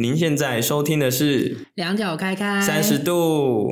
[0.00, 3.70] 您现在收听的是两脚开开三十度。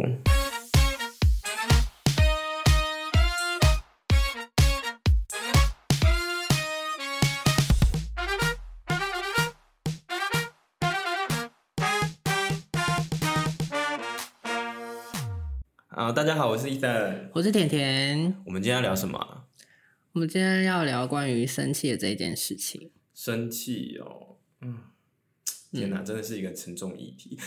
[15.87, 18.37] 好，大家好，我是伊森，我是甜甜。
[18.45, 19.45] 我们今天要聊什么？
[20.13, 22.91] 我们今天要聊关于生气的这件事情。
[23.15, 24.77] 生气哦，嗯。
[25.73, 27.39] 天哪，真的是一个沉重议题。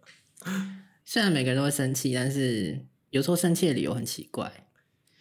[1.04, 4.68] 虽然每个人都会生气，但是有时候生气的理由很奇怪。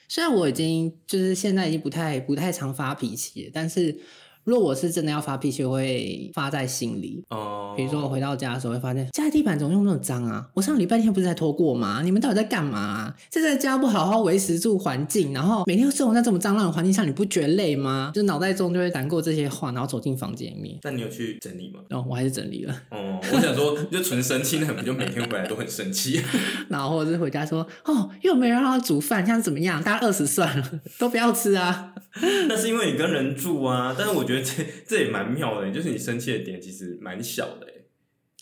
[0.08, 4.00] 虽然我已经就是现在已经不太不太常发脾气，但是。
[4.48, 7.22] 如果我是真的要发脾气，我会发在心里。
[7.32, 10.48] 哦，比如说我回到家的时候，会发现家里地板怎么用那么脏啊？
[10.54, 12.02] 我上礼拜天不是才拖过吗？
[12.02, 13.16] 你们到底在干嘛啊？
[13.30, 18.10] 在这家不好好维持住环境，然后每天生活在这么脏乱的环境下，你不觉得累吗？
[18.16, 20.78] 就脑袋中就会难过这些话，然后走进房间里面。
[20.82, 21.82] 但你有去整理吗？
[21.90, 22.74] 哦，我还是整理了。
[22.92, 26.22] 哦，我想说，就纯生气，那不就每天回来都很生气？
[26.70, 29.84] 然后或者是回家说，哦，又没人让他煮饭，这样怎么样？
[29.84, 31.94] 大家饿死算了，都不要吃啊。
[32.48, 37.68] 那是因为你跟人住啊，但是我觉得这这也蛮妙的，就是你生气的点其实蛮小的，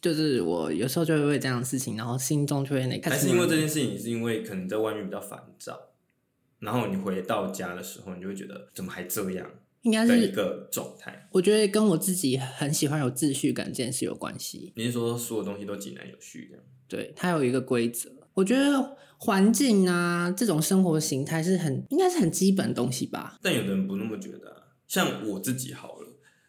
[0.01, 5.79] 就是我有时候就会为这样的事情，然后心中就会那个，还是因为这件事情，是因为可能在外面比较烦躁，
[6.59, 9.49] 然后你回到家的时候，你就会觉得怎么还这样？
[9.81, 11.27] 应该是一个状态。
[11.31, 14.73] 我觉得跟我自己很喜欢有秩序感这件事有关系。
[14.75, 16.63] 你是说所有东西都井然有序这样？
[16.87, 18.09] 对，它有一个规则。
[18.33, 23.37] 我觉得环境啊，这种生活形态是很应该是很基本的东西吧。
[23.43, 24.63] 但有的人不那么觉得啊。
[24.95, 26.07] 像我自己好了，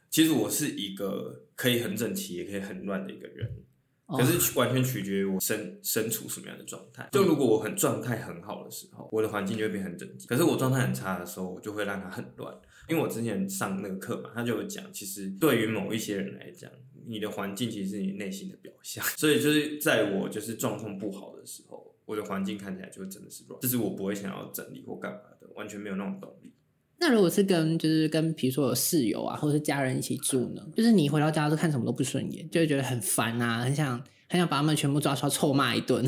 [0.08, 3.64] 其实我是一个可以很整齐也可以很乱的一个人，
[4.06, 7.08] 可是完全取决于我身身处什么样的状态。
[7.10, 10.28] 就如果我很状态很好的时候，我的环境就会变很整齐。
[10.28, 12.56] 可是我状态很差的时候，我就会让它很乱。
[12.88, 16.70] 因为我之前上那个课嘛，他就有讲，其实对于某一些人来讲，
[17.04, 19.04] 你的环境其实是你内心的表象。
[19.18, 26.52] 所以就是在我就是状况不好的时候，我的环境看起来就真的是乱，这是我不会想要整理或干嘛的，完全没有那种动力。
[26.98, 30.62] 那如果是跟就是跟比如说有室友啊，或者是家人一起住呢？
[30.74, 36.04] 就是你回到家都看什么都不顺眼，就会觉得很烦啊，很想很想把他们全部抓出来臭骂一顿，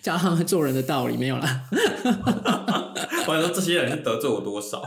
[0.00, 1.68] 教他们做人的道理没有啦。
[3.28, 4.82] 我想说这些人是得罪我多少？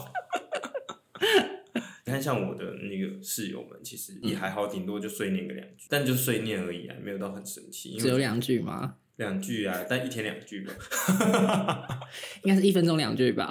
[2.05, 7.97] 你看，像我的那个室友们，其实也还好，顶多就碎念个两句，但就碎念而已啊，没有到很生气。
[7.97, 8.95] 只有两句吗？
[9.17, 10.73] 两句啊，但一天两句吧。
[12.43, 13.49] 应该是一分钟两句吧。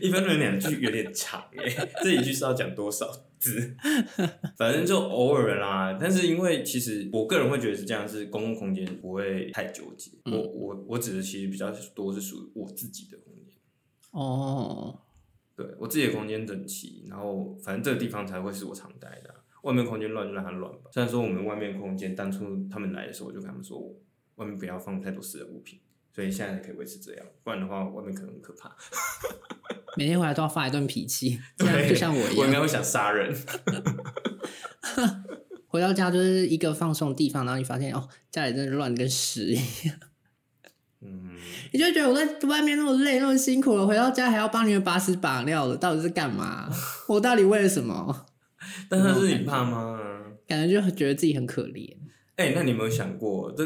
[0.00, 3.76] 一分钟两句有点长哎，这一句是要讲多少字？
[4.56, 5.98] 反正就偶尔啦。
[6.00, 10.12] 但是因为其实我个人会觉得是这样，是公共空间不会太纠结。
[10.26, 13.56] 嗯、我我我指的其实比较多是属于我自己的空间。
[14.12, 15.00] 哦。
[15.56, 19.36] 对，我自己的空间整齐，然后反正这个地方才会是我常待的啊。
[19.62, 20.90] 外面空间乱就让它乱吧。
[20.92, 23.80] 虽然说我们外面空间当初他们来的时候，我就跟他们说，
[24.36, 25.80] 外面不要放太多私人物品，
[26.12, 27.26] 所以现在可以维持这样。
[27.42, 28.74] 不然的话，外面可能很可怕。
[29.96, 33.34] 每天回来都要发一顿脾气， 这样就像我一样，我应该会想杀人。
[35.68, 39.96] 回到家就是一个放松的地方，然后你发现哦，家里真的乱的跟屎一样。
[41.00, 41.36] 嗯，
[41.72, 46.70] 你就觉得我在外面那么累，那么辛苦了，回到家还要帮你们把屎把尿的，到底是干嘛？
[47.08, 48.26] 我到底为了什么？
[48.88, 50.00] 但是是你怕吗？
[50.46, 51.96] 感觉就觉得自己很可怜。
[52.36, 53.64] 哎、欸，那你有没有想过，这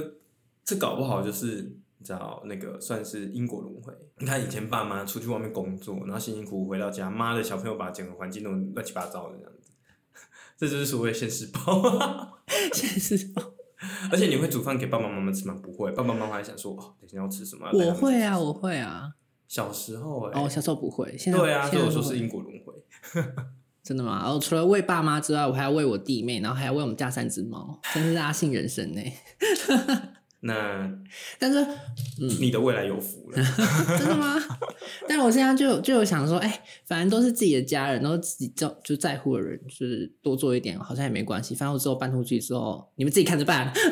[0.68, 1.62] 这搞不好就是
[1.96, 3.90] 你知道那个算是因果轮回？
[4.18, 9.70] 你看以前爸妈出去外面工作，然后辛辛苦苦回到家，妈的小朋友把整个环境弄乱七八糟的这样子，
[10.58, 12.38] 这就是所谓现世报。
[12.74, 13.42] 现世报。
[14.12, 15.58] 而且你会煮饭给爸爸妈妈吃吗？
[15.62, 17.66] 不会，爸爸妈妈还想说哦，等下要吃什么？
[17.72, 19.14] 我会啊，我会啊。
[19.46, 21.16] 小时候哎、欸，哦，小时候不会。
[21.16, 22.74] 现在对啊，所以我说是因果轮回。
[23.82, 24.22] 真的吗？
[24.26, 29.00] 哦，除了喂爸妈之外，我还要喂我弟妹，然后还要喂我们家三只猫，真是阿信人生呢。
[30.40, 30.88] 那，
[31.38, 31.58] 但是，
[32.20, 33.36] 嗯，你的未来有福了，
[33.98, 34.36] 真的吗？
[35.08, 41.56] 但我现在就就有想说，哎、欸，反正都是自己的家人，都是自己就就在乎的人，就是多做一点，好像也没关系。
[41.56, 43.72] 反正我之后搬出去之后，你们自己看着办。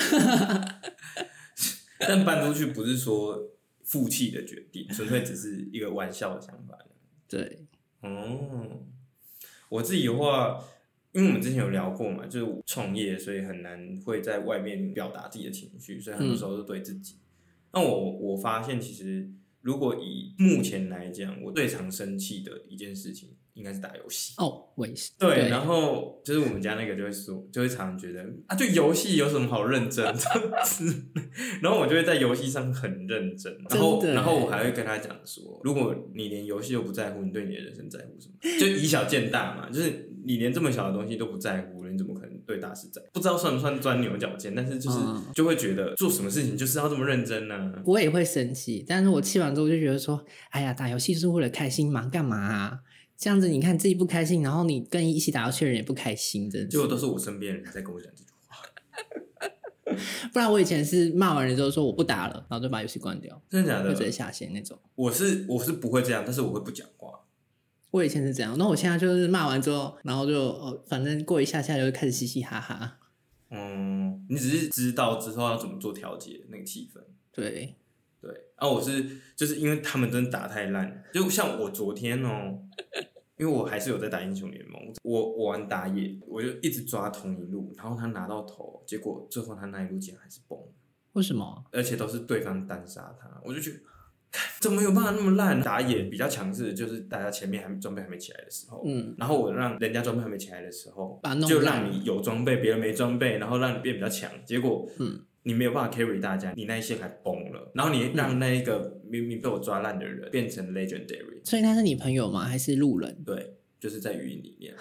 [1.99, 3.37] 但搬出去不是说
[3.83, 6.79] 负气的决定，纯粹只是一个玩笑的想法。
[7.29, 7.67] 对，
[8.03, 8.83] 哦，
[9.69, 10.63] 我自己的话。
[11.17, 17.17] 因为我们之前有聊过嘛，就是创业，所以很难会在外面表达自己的情绪，所以很多时候是对自己。
[17.73, 19.31] 那、嗯、我我发现，其实
[19.63, 24.35] 如果以目前来讲，我最常生气的一件事情，应该是打游戏。
[24.37, 25.11] 哦，我也是。
[25.19, 30.13] 对，然后就是我们家那个就会说，就会常常觉得啊，就游戏有什么好认真的？
[31.61, 38.35] 然后我就会在游戏上很认真，然后然后我还会跟他讲说，如果你连游戏都不在乎，你对你的人生在乎什么？
[38.61, 40.13] 就以小见大嘛，就是。
[40.29, 47.81] 你连这么小的东西都不在乎，你怎么可能对大师在，不知道算不算钻牛角尖，但是就是、嗯、就会觉得做什么事情就是要这么认真呢、啊。
[47.85, 50.21] 我也会生气，但是我气完之后就觉得说，
[50.51, 52.81] 哎呀，打游戏是为了开心嘛，干嘛啊？
[53.17, 56.69] 这样子你看自己不开心，然后你跟一起打游戏的人也不开心，真的。
[56.69, 58.57] 结果都是我身边人在跟我讲这句话。
[60.33, 63.41] 不然我以前是骂完人之后说我不打了，然后就把游戏关掉。
[63.49, 63.95] 真的假的？
[63.95, 64.79] 直接下线那种。
[64.95, 67.21] 我是我是不会这样，但是我会不讲话。
[67.93, 72.99] 我以前是这样，那我现在就是骂完之后，然后就哦，反正过一下下就开始嘻嘻哈哈。
[73.51, 77.01] 嗯，你只是知道之后要怎么做调节那个气氛。
[77.33, 77.77] 对
[78.21, 79.05] 对，啊，我是
[79.35, 82.65] 就是因为他们真的打太烂，就像我昨天哦、喔，
[83.37, 90.59] 因为我还是有在打英雄联盟，我我玩打野，我就一直抓同一路，然后他拿到头，结果最后他那一路竟然还是崩。
[91.13, 91.65] 为什么？
[91.73, 93.77] 而且都是对方单杀他，我就觉得。
[94.61, 95.63] 怎么有办法那么烂？
[95.63, 104.31] 打野比较强势，就是大家前面还装备还没起来的时候，嗯，然后我让人家装备还没起来的时候，就让你有装备，别人没装备，然后让你变比较强。
[104.45, 111.41] 结果，嗯，你没有办法 carry 大家，你那一线还崩了，然后你让那一个明明被我抓烂的人变成 legendary。
[111.45, 112.45] 所以他是你朋友吗？
[112.45, 113.23] 还是路人？
[113.25, 114.75] 对，就是在语音里面。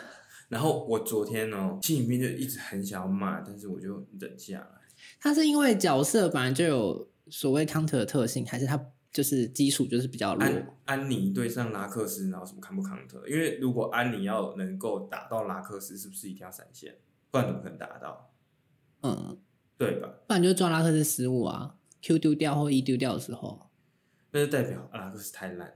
[0.50, 4.82] 然后我昨天呢，心里面就一直很想要骂，但是我就忍下来。
[5.20, 8.92] 他是因为角色本来就有所谓 counter 的特性，还是他？
[9.16, 10.44] 就是基础就是比较弱。
[10.44, 13.26] 安安妮对上拉克斯，然后什么看不康特？
[13.30, 16.94] 因为如果安妮要能够打到拉克斯，是不是一定要闪现？
[17.32, 18.34] 不然怎么可能打到？
[19.04, 19.38] 嗯，
[19.78, 20.10] 对吧？
[20.28, 23.70] 不然就抓拉克斯失误啊，Q 丢掉或 E 丢掉的时候，
[24.32, 25.74] 那就代表拉克斯太烂。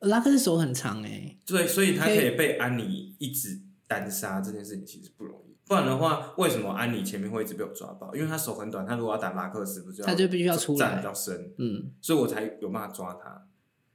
[0.00, 5.56] 拉克斯手很长哎、欸，对，所以他可以被安妮一直单杀，这件事情其实不容易。
[5.66, 8.14] 不然的话，为什么安妮前面会一直被我抓爆？
[8.14, 13.46] 因为他手很短，他如果要打拉克斯，不是要他就必须要出来，站比较深，嗯，所以我才有办法抓他。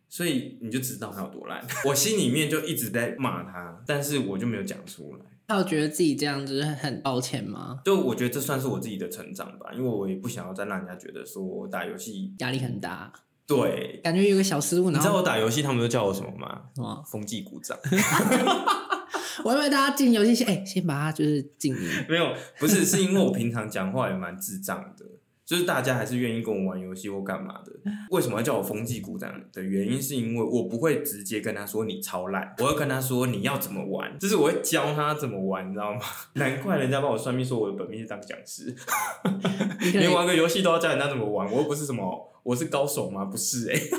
[0.07, 1.63] 所以你就知道他有多烂。
[1.85, 5.25] 我心里面就一直在骂他，但是我就没有讲出来。
[5.49, 7.79] 他有觉得自己这样子很抱歉吗？
[7.83, 13.11] 就我觉得这算是我自己的成长吧，因为我也不想要再让人家觉得说我打游戏压力很大。
[13.47, 14.91] 对，感觉有个小失误。
[14.91, 16.61] 你知道我打游戏，他们都叫我什么吗？
[16.75, 17.03] 什么？
[17.11, 17.75] 风纪鼓掌。
[19.43, 21.81] 我以为大家进游戏先，哎、欸，先把它就是静音。
[22.07, 25.03] 没有，不是，是因为我平常讲话也蛮智障的，
[25.49, 27.71] 就是大家还是愿意跟我玩游戏或干嘛的。
[28.11, 35.99] 为什么要叫我风纪股长的原因，是因为我不会直接跟他说你超烂，我会跟他说你要怎么玩，就是我会教他怎么玩，你知道吗？
[36.35, 38.75] 难怪人家帮我算命说我的本命是当讲师，
[39.81, 43.25] 连玩个游戏都要教人家怎么玩，我又不是什么，我是高手吗？
[43.25, 43.89] 不是哎、欸。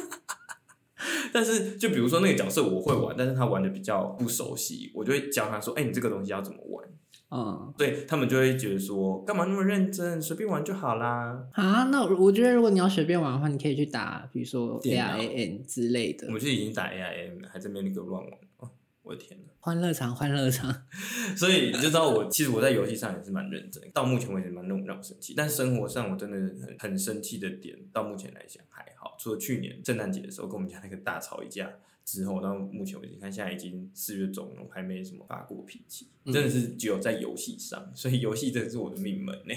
[1.35, 6.87] 但是，就比如说那个角色我会玩，但是他玩的比较不熟悉，我就会教他说：“哎、欸，你这个东西要怎么玩？”
[7.31, 10.21] 嗯，对他们就会觉得说：“干嘛那么认真？
[10.21, 16.27] 随便玩就好啦。”啊，那我觉得如果你要随便玩的话，你可以去打，比如说 A I N 之类的。
[16.27, 18.71] 我们就已经打 A I N 了，还在那边那个乱玩哦。
[19.03, 20.75] 我的天呐，欢乐场，欢乐场。
[21.37, 25.35] 所以你就知道我其实我在游戏上也是蛮认真，到目前为止蛮让让我生气。
[25.37, 26.37] 但生活上我真的
[26.67, 29.17] 很很生气的点，到目前来讲还好。
[29.19, 31.71] 除了去年圣诞节的时候跟我们家那个大吵一架
[32.05, 36.09] 之后，到目前为止，看现在已经四月中了，还没什么发过脾气。
[36.27, 39.55] 真的是只有在游戏上，所以游戏真的是我的命门呢。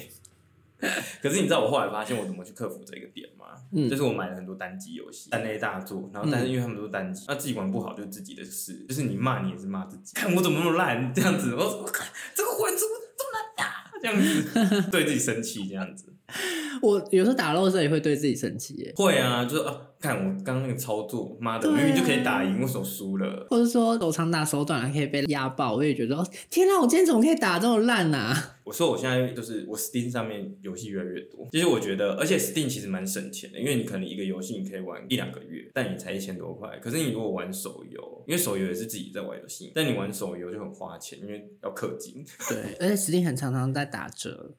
[1.22, 3.46] 可是你知道我后来发现我怎么去克服这个点吗？
[3.72, 12.04] 嗯，就是我买了很多单机游戏，三 A 大作，然后但是因为他们都是单机，那、嗯、自己玩不好就是自己的事，就是你骂你也是骂自己，看我怎么那么烂这样子，我我靠，
[12.36, 16.13] 这个环怎么这么难打这样子， 对自己生气这样子。
[16.82, 18.94] 我有时候打 LOL 也会对自己生气耶。
[18.96, 23.48] 会啊，就是啊，看我刚刚那个操作，妈的，明明就可以打赢，为什么输了？
[23.50, 28.56] 或者说手长打手短还可以被压爆，我也觉得哦，天哪，我今天怎么可以打这么烂啊？
[28.64, 36.80] 我说我现在就是我 Steam 上面游戏越来越多，其实我觉得，而且 Steam 其实蛮省钱的，因为你可能一个游戏你可以玩一两个月，但你才一千多块。
[36.82, 42.26] 可是你如果玩手游，因为手游也是自己在玩游戏，但你玩手游就很花钱，因为要氪金。
[42.50, 44.52] 对，而且 Steam 很常常在打折。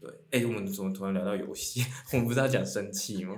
[0.00, 1.84] 对，哎、欸，我们怎么突然聊到游戏？
[2.12, 3.34] 我们不是要讲生气吗？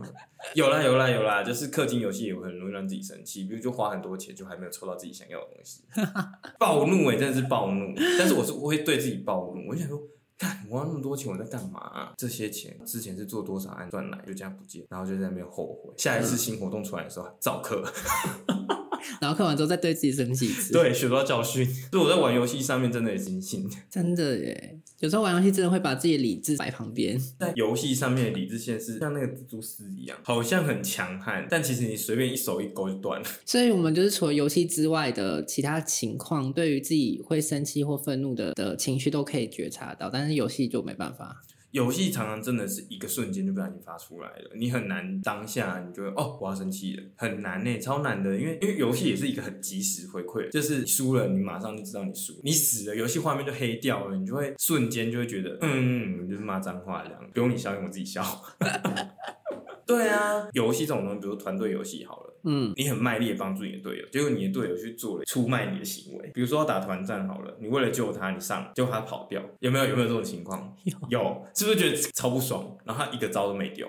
[0.54, 5.82] 有啦，有啦，有啦，就是氪金游戏也会很容易让自己生气，比如就花很多钱，就还没有抽到自己想要的东西，
[6.58, 7.94] 暴怒哎、欸，真的是暴怒。
[8.18, 10.00] 但是我是我会对自己暴怒，我就想说，
[10.36, 12.12] 干我花那么多钱，我在干嘛、啊？
[12.16, 15.94] 这些钱之前是做多少安赚来，就这样不见，然后就在那边后悔。
[15.96, 17.82] 下一次新活动出来的时候，照氪。
[19.20, 21.64] 然后看完之后再对自己生气一次，对，学到教训。
[21.64, 24.78] 所以我在玩游戏上面真的也心性，真的耶。
[25.00, 33.26] 有时候玩游戏真的会把自己的理智摆旁边，在游戏上面的理智线是像那个蜘蛛丝一样，好像很强悍，但其实你随便一手一勾就断了。
[33.44, 41.42] 所以，我们就是除了游戏之外的其他情况，对于自己会生气或愤怒的的情绪都可以觉察到，但是游戏就没办法。
[41.72, 58.24] 游戏常常真的是一个瞬间就不小心发出来了，你很难当下你就会哦，我要生气了，很难呢，超难的，因为因为游戏也是一个很及时回馈，就是输了你马上就知道你输，你死了游戏画面就黑掉了，你就会瞬间就会觉得嗯，就是骂脏话这样，不用你笑，用我自己笑。
[59.86, 62.29] 对啊，游戏这种东西，比如团队游戏好了。
[62.44, 70.74] 嗯，你很卖力的帮助你的队友，结果你的队友去做了出卖你的行为，比如说要打团战好了，你为了救他，你上，结果他跑掉，有没有有没有这种情况？
[70.84, 72.76] 有，有，是不是觉得超不爽？
[72.84, 73.88] 然后他一个招都没丢，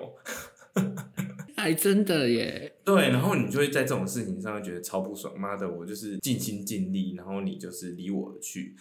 [1.55, 2.74] 还真的耶。
[2.84, 8.75] 对，然后你就会在这种事情上觉得超不爽，妈的，我就是尽心尽力，然后你就是离我而去。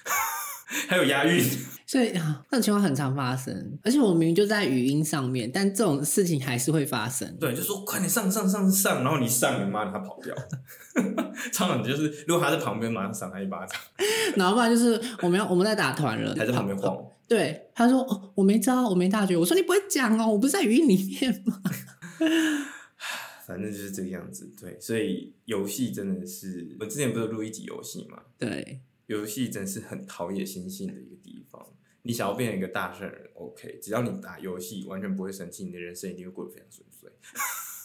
[0.89, 1.45] 还有押韵，
[1.87, 7.37] 所以啊，这种情况很常发生，而且我明明就在语音上面，但这种事情还是会发生。
[7.41, 10.35] 对，就说快点上上上上，然后你上，你妈的他跑掉，
[11.53, 13.79] 超常，就是如果他在旁边，马上赏他一巴掌。
[14.37, 16.97] 然后不然就是我们要我们在打团了，还在旁边晃。
[17.27, 19.37] 对，他说哦，我没招，我没大绝。
[19.37, 21.61] 我说你不会讲哦，我不是在语音里面吗？
[23.47, 24.49] 反正就是这个样子。
[24.61, 28.19] 对，所以游戏真的是，我之前不是录一集游戏嘛？
[28.39, 28.81] 对。
[29.11, 31.67] 游戏真是很陶冶心性的一个地方。
[32.03, 37.11] 你想要变成一个大圣人，OK，只要你打游戏完全不会生气，你的人生一定会过得非常顺遂。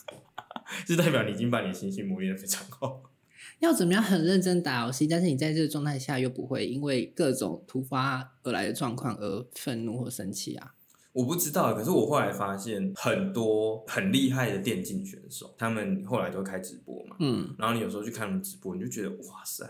[0.85, 3.01] 就代表你已经把你的心性磨练的非常好。
[3.59, 10.75] 要怎么样很认真打游戏，但是你在这个状态下又不会因为各种突发而来的状况而愤怒或生气啊？
[11.11, 19.65] 我不知道，可是我后来发现很多很厉害的电竞选手，他们后来都会开直播嘛，嗯，然后你有时候去看他们直播，你就觉得哇塞。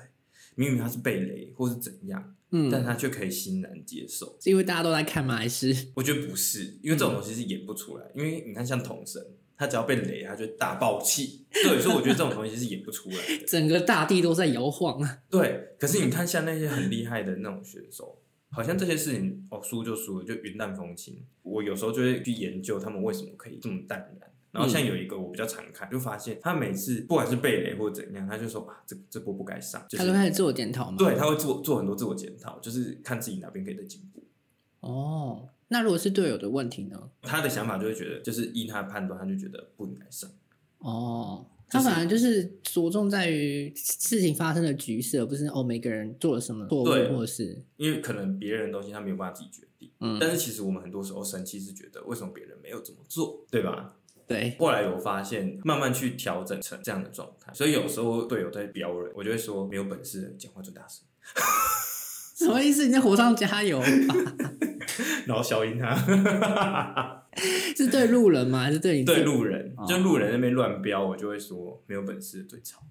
[0.56, 5.36] 明明他是被雷或是怎样，嗯，但他却可以欣然接受，是因为大家都在看吗？
[5.36, 8.06] 还是我觉得不是，因为这种东西是演不出来。
[8.16, 9.22] 嗯、因为你看，像童神，
[9.58, 11.46] 他只要被雷，他就大爆气。
[11.52, 13.44] 对，所以我觉得这种东西是演不出来的。
[13.48, 15.20] 整个大地都在摇晃啊。
[15.30, 21.22] 对，可是你看，像那些很厉害的那种选手，好像这些事情哦，输就输了，就云淡风轻。
[21.42, 24.30] 我有时候就会去研究他们为什么可以这么淡然。
[24.56, 29.86] 然后像有一个我比较常看，就发现他每次不管是被雷或者怎样，他就说啊，这这波不该上。
[29.90, 30.98] 就是、他都开始自我检讨嘛？
[30.98, 34.24] 对，他会做做很多自我检讨，就是看自己哪边可以再进步。
[34.80, 36.98] 哦，那如果是队友的问题呢？
[37.22, 40.30] 他的想法就会觉得，就是依他的判断，他就觉得不应该上。
[40.78, 49.92] 哦，他反而就是着重在于事情发生的局势，而不是哦每个人做了什么错误，或者是因为可能别人的东西他没有办法自己决定。
[50.00, 53.96] 嗯，但是其实我们很多时候生气是觉得为什么别人没有这么做，对吧？
[54.28, 57.54] 对，后来有发现，慢慢去调整成这样的状态。
[57.54, 61.06] 所以有时候队友在飙人，我就会说：没有本事讲话最大声。
[62.38, 62.86] 什么意思？
[62.86, 64.16] 你在火上加油吧？
[65.26, 65.96] 然后消音他。
[67.76, 68.60] 是对路人吗？
[68.60, 69.04] 还是对你？
[69.06, 72.82] 对路人，就路人那边乱飙，我就会说：没有本事最吵。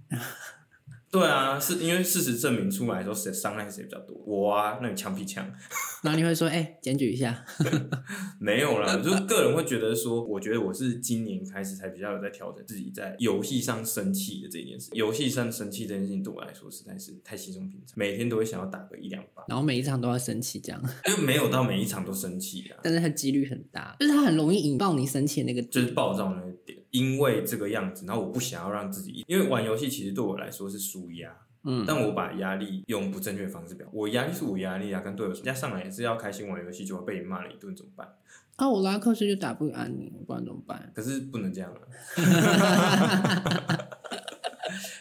[1.11, 5.49] 对啊，是因为事实证明出来说谁伤害谁比较多，我啊，那你枪毙枪，
[6.03, 7.45] 然后你会说，哎、欸，检举一下，
[8.41, 26.77] 没有啦，就是个人会觉得说，我觉得我是今年开始才比较有在调整自己在游戏上生气的这件事，游戏上生气这件事情对我来说实在是太稀松平常，每天都会想要打个一两把，然后每一场都要生气这样，因为没有到每一场都生气啊，但是它几率很大，就是它很容易引爆你生气的那个，就是暴躁那个点。
[26.95, 38.09] 因为这个样子，然后我不想要让自己，因为玩游戏其实对我来说是舒压，嗯，但我把压力用不正确的方式表，我压力是我压力啊，跟队友说，人家上来也是要开心玩游戏，就会被你骂了一顿，怎么办？
[38.55, 40.93] 啊，我拉克斯就打不赢你，不然怎么办？
[40.95, 41.81] 可是不能这样啊。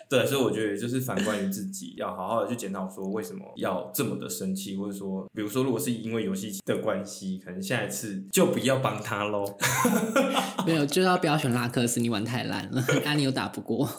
[0.09, 9.45] 对，所以我觉得就是反观于自己，要好好的去检讨，说为什么要这么的生气，或者说，比如说，如果是因为游戏的关系，可能下一次就不要帮他喽。
[10.67, 13.89] 没有，就要不要选拉克斯，你玩太烂了，安妮又打不过。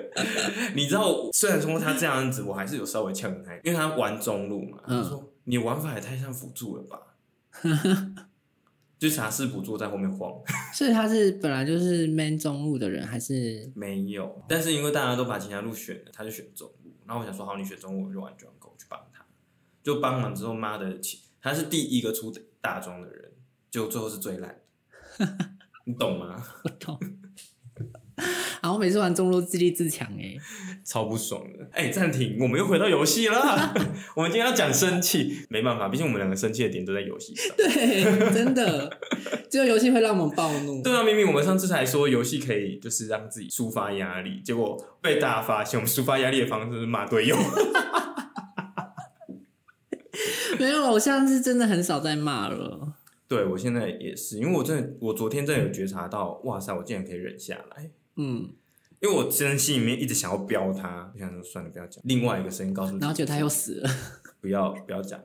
[0.76, 6.98] 你知道，虽然说他这样子，我还是有稍微呛他，因为他玩中路嘛，他说、嗯、你玩法也太像辅助了吧。
[8.98, 10.32] 就啥事不做，在后面晃。
[10.72, 14.42] 所以他是本来就是 man 中路的人，还是没有？
[14.48, 16.92] 但是因为大家都把其他路选了，他就选中路。
[17.06, 19.24] 然后我想说，好，你选中路，我就玩 jungle 去帮他。
[19.82, 20.98] 就帮忙之后，妈的，
[21.42, 23.32] 他是第一个出大装的人，
[23.70, 24.58] 就最后是最烂
[25.18, 25.36] 的。
[25.84, 26.42] 你懂吗？
[26.64, 26.98] 我懂。
[28.62, 30.36] 然后每次玩中路自立自强，哎，
[30.84, 31.64] 超不爽的。
[31.72, 33.74] 哎、欸，暂停，我们又回到游戏了。
[34.16, 37.54] 我们今天要讲生气，没办法，毕竟我们两个生气的点都在游戏上。
[37.56, 38.98] 对，真的，
[39.50, 40.82] 只有游戏会让我们暴怒。
[40.82, 47.36] 对啊，明明我们上次才说游戏可以就是让自己抒发压力，结果被大家发现，我们抒发压力的方式是骂队友。
[50.58, 52.94] 没有，我现在是真的很少在骂了。
[53.26, 57.90] 对，我现在也是，因为我真的，我昨天真的有觉察到，哇塞，我竟然可以忍下来。
[58.16, 58.52] 嗯，
[59.00, 62.02] 因为我真的心里面一直想要飙他，我想说算了，不要讲。
[62.06, 63.90] 另外一个声音告诉你，然后觉得他又死了，
[64.40, 65.20] 不要不要讲。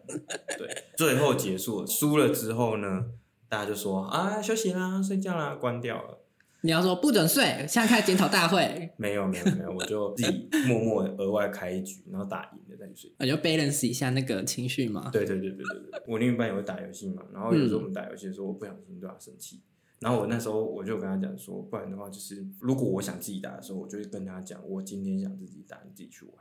[0.57, 3.05] 对，最后结束了，输了之后呢，
[3.47, 6.17] 大家就说啊，休息啦，睡觉啦，关掉了。
[6.61, 8.91] 你要说不准睡，现在开检讨大会。
[8.97, 13.11] 没有没有没有，我就自己默默额外开一局，然后打赢了再去睡。
[13.17, 15.09] 我就 balance 一下那个情绪嘛。
[15.09, 19.61] 对对对对对对，我另一半也会打游戏嘛，然后有时候我们打游戏的时候，我不小心对他生气，
[19.99, 26.35] 然后我那时候我就跟他讲说，不然的话就是，如果我想自己打的时候，我就会跟他讲，我今天想自己打，你自己去玩。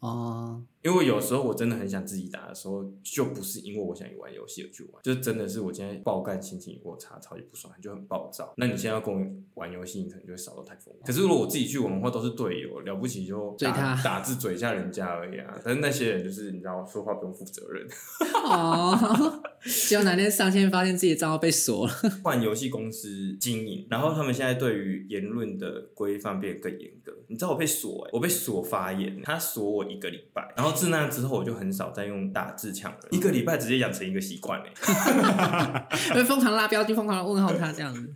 [0.00, 8.54] 哦，因为有时候我真的很想自己打的时候，就不是因为我想玩游戏而去玩，就真的是我今天爆干，心情我差，超级不爽，就很暴躁。
[8.56, 9.20] 那你现在要跟我
[9.54, 10.94] 玩游戏，你可能就会少到太疯。
[11.04, 15.58] 可是如果我自己去玩的话，都是队友，了不起就打他打字嘴一下人家而已啊。
[15.64, 17.84] 但是那些人就是你知道，说话不用负责任。
[18.46, 19.42] 哦，
[19.88, 27.12] 结果哪天上线发现自己的账号被锁了， 换游戏公司经营，然后他们现在对于言论的规范变得更严格。
[27.28, 38.14] 你知道我被锁、欸，我被锁发言，他锁我一个礼拜，然后自那之后我就很少再用打字抢人，一个礼拜直接养成一个习惯哎， 会疯狂拉标记，疯狂问候他这样子，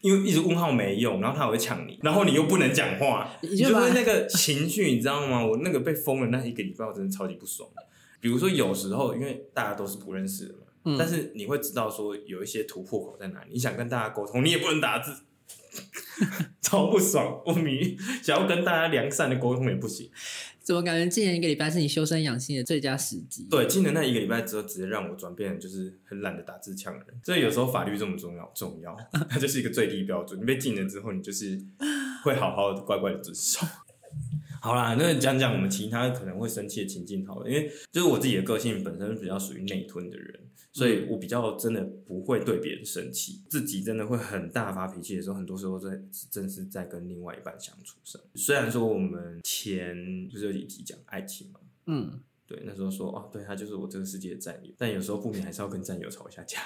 [0.00, 5.44] 因为一直问号没用，然后他还会抢你，然后你又不能讲话，你就是那个情绪，你知道吗？
[5.44, 7.68] 我那个被封了那一个礼拜，我真的超级不爽。
[8.20, 15.12] 比如说有时候，因为大家都是不认识的嘛，嗯、但是你会知道说有一些突破口在哪里，你想跟大家沟通，你也不能打字。
[16.60, 20.10] 超不爽，我迷想要跟大家良善的沟通也不行。
[20.68, 23.46] 怎么感觉今年一个礼拜是你修身养性的最佳时机？
[23.50, 27.02] 对，今年那一个礼拜之后，直接让我转变，就是很懒得打字呛人。
[27.24, 28.94] 所以有时候法律这么重要，重要，
[29.30, 30.38] 它就是一个最低标准。
[30.38, 31.58] 你被禁了之后，你就是
[32.22, 33.66] 会好好的、乖乖的遵守。
[34.60, 40.40] 好啦，那讲讲我们其他可能会生气的情境好了，因为就是我自己的个性本身比较属于内吞的人。
[40.70, 45.90] 所以我比较真的不会对别人生气，自己真的会很大发脾气的时候，很多时候在
[46.30, 48.20] 正是在跟另外一半相处上。
[48.36, 52.20] 虽然说我们前就是有一集讲爱情嘛，嗯。
[52.48, 56.58] 对，那时候说哦，对他就是我这个世界的战友，但有时候不免还是要跟战友吵一下架。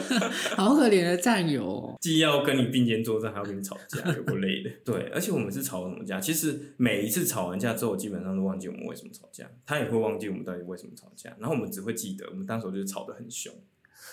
[0.56, 4.70] 好可怜的战友哦， 既要跟你并肩作战，还要跟你吵架，有够累的。
[4.82, 6.18] 对，而且我们是吵什么架？
[6.18, 13.52] 其实每一次吵完架之后，基本上都忘记我们为什么吵架，他也会忘记我们到底为什么吵架，然后我们只会记得我们当时就是吵得很凶。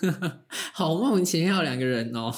[0.74, 2.34] 好莫名其妙两个人哦。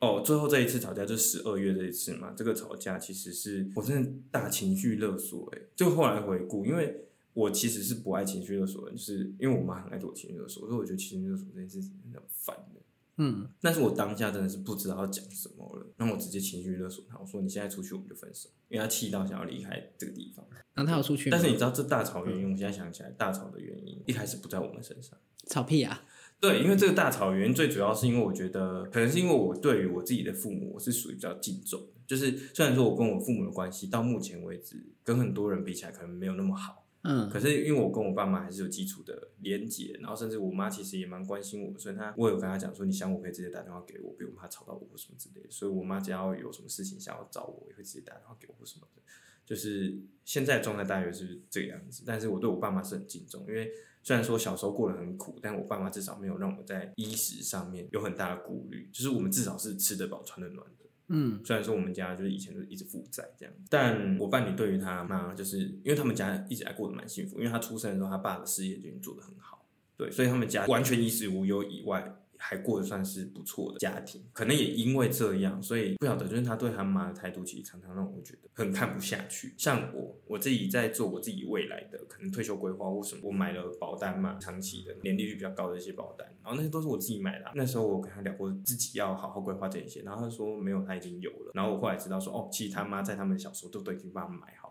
[0.00, 7.02] 哦，最后这一次吵架就十二月这一次嘛，这个吵架其实是我真的大情绪勒索哎，就后来回顾，因为。
[7.36, 12.80] 我其实是不爱情绪勒索的，就是因为我妈很爱对我情绪勒索，所以我觉得情绪勒索这件事情真的很烦的。
[13.18, 20.46] 嗯，但是我当下真的是不知道要讲什么了，然后我直接情绪勒索她，我说你现在出去我们就分手，因为她气到想要离开这个地方。
[20.72, 22.52] 然后她有出去，但是你知道这大吵原因？
[22.52, 25.18] 我现在想起来，大吵的原因一开始不在我们身上。
[25.46, 26.04] 吵屁啊！
[26.40, 36.85] 对，因为这个大吵原因最主要是因为我觉得，可能是因为我对于我自己的父母，我是属于比较敬重的，就是虽然说我跟我父母的关系到目前为止跟很多人比起来可能没有那么好。
[37.06, 45.50] 嗯，可是因为我跟我爸妈还是有基础的连结，然后甚至我妈其实也蛮关心我，所以她我有跟她讲说，你想我可以直接打电话给我，不用怕吵到我或什么之类的。
[45.50, 49.02] 所以我妈只要有什么事情想要找我，也会直接打电话给我或什么的。
[49.44, 53.70] 就是现在状态大约是这个样子，但是我对我爸妈是很敬重，因为
[54.02, 60.84] 虽然说小时候过得很苦，但我爸妈至少没有让我在衣食上面有很大的顾虑，就是我们至少是吃得饱穿得暖的。
[61.08, 69.64] 嗯，虽然说我们家就是以前都是一直负债这样，但我伴侣对于他妈，就是因为他们家一直还过得蛮幸福，因为他出生的时候，他爸的事业就已经做得很好，
[69.96, 72.16] 对，所以他们家完全衣食无忧以外。
[72.38, 79.54] 还过得算是不错的家庭，可能也因为这样，所以不晓得，就是他对他妈的态度，其实常常让我觉得很看不下去。
[79.56, 87.50] 像我，我自己在做我自己未来的可能退休规划或什么，我买了保单嘛，长期的年利率比较高的一些保单，然后那些都是我自己买的。
[87.54, 91.52] 那时候我跟他聊过，自己要好好规划这一些，然后他说没有，他已经有了。
[91.54, 94.65] 然后我后来知道说，哦，其实他妈在他们小时候都都已经帮他买好。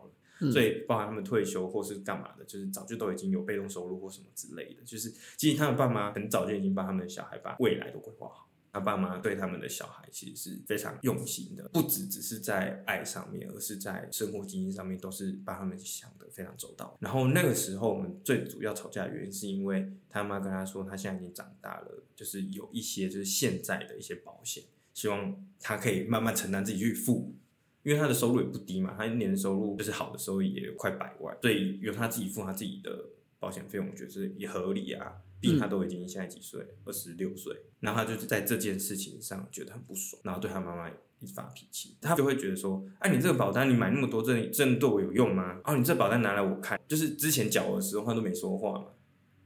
[0.52, 4.84] 所以，包含他们退休或是干嘛的，就是早就都已经有被动收入或什么之类的。
[4.84, 8.50] 就是，其实他们爸妈很早就已经帮他们的小孩把未来都规划好。
[8.74, 16.98] 他爸妈对他们的小孩其实是非常用心的，不只只是在爱上面，而是在生活经济上面都是帮他们想得非常周到。
[17.00, 27.34] 然后那个时候，我们最主要吵架的原因是因为他妈跟他说，他现在已经长大了，就是有一些就是现在的一些保险，希望他可以慢慢承担自己去付。
[27.86, 33.06] 因为他的收入也不低嘛，他一年的收入就是好的时候也有快百万，所以由他自己付他自己的
[33.40, 35.22] 保险费用，我觉得是也合理啊。
[35.40, 45.62] 毕竟他都已经现在几岁，二十六岁，然后他就是在这件事情上觉得很不爽，然后对他妈妈一直发脾气，他就会觉得说：“哎、啊，你这个保单你买那么多，真的真的对我有用吗？
[45.66, 48.88] 哦，你这保单拿来我看，就是之前缴的时候他都没说话嘛，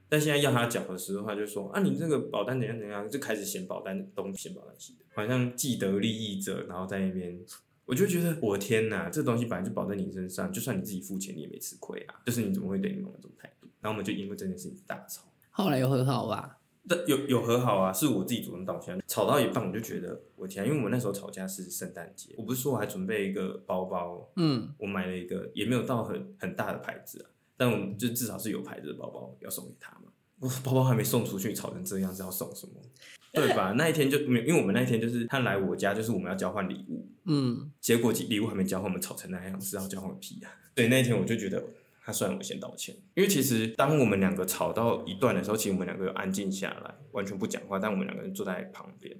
[0.08, 7.38] 但现在要他缴的时候，他就说：啊，你这个保单怎样怎样，就开始嫌保单东嫌保单西的，好像既得利益者，然后在那边。”
[7.90, 12.22] 我就觉得，我天哪，这东西本来就保在你身上，就算你自己付钱，你也没吃亏啊。
[12.24, 13.68] 就是你怎么会对你妈妈这种态度？
[13.82, 15.24] 然后我们就因为这件事情大吵。
[15.50, 16.60] 后来有和好吧？
[16.88, 19.02] 但有有和好啊，是我自己主动道歉。
[19.08, 30.12] 吵到一半我就觉得我天啊，因为我们那时候吵架是圣诞节，我不是说我还准备一个包包，嗯，我买了一个也没有到很很大的牌子啊，但我们就至少是有牌子的包包要送给他嘛。
[30.40, 32.74] 我 包包还没送出去，吵成这样子要送什么？
[33.32, 33.74] 对吧？
[33.78, 40.50] 那一天就没，因为我们那一天就是他来我家，就是我们要交换礼物，嗯，结果礼物还没交换，我们吵成那样，是要交换屁啊！
[40.74, 41.64] 对，那一天我就觉得
[42.04, 49.16] 他算我先道歉，因为其实当我们两个吵到一段的时候，其实我们两个有安静下来，完全不讲话，但我们两个人坐在旁边，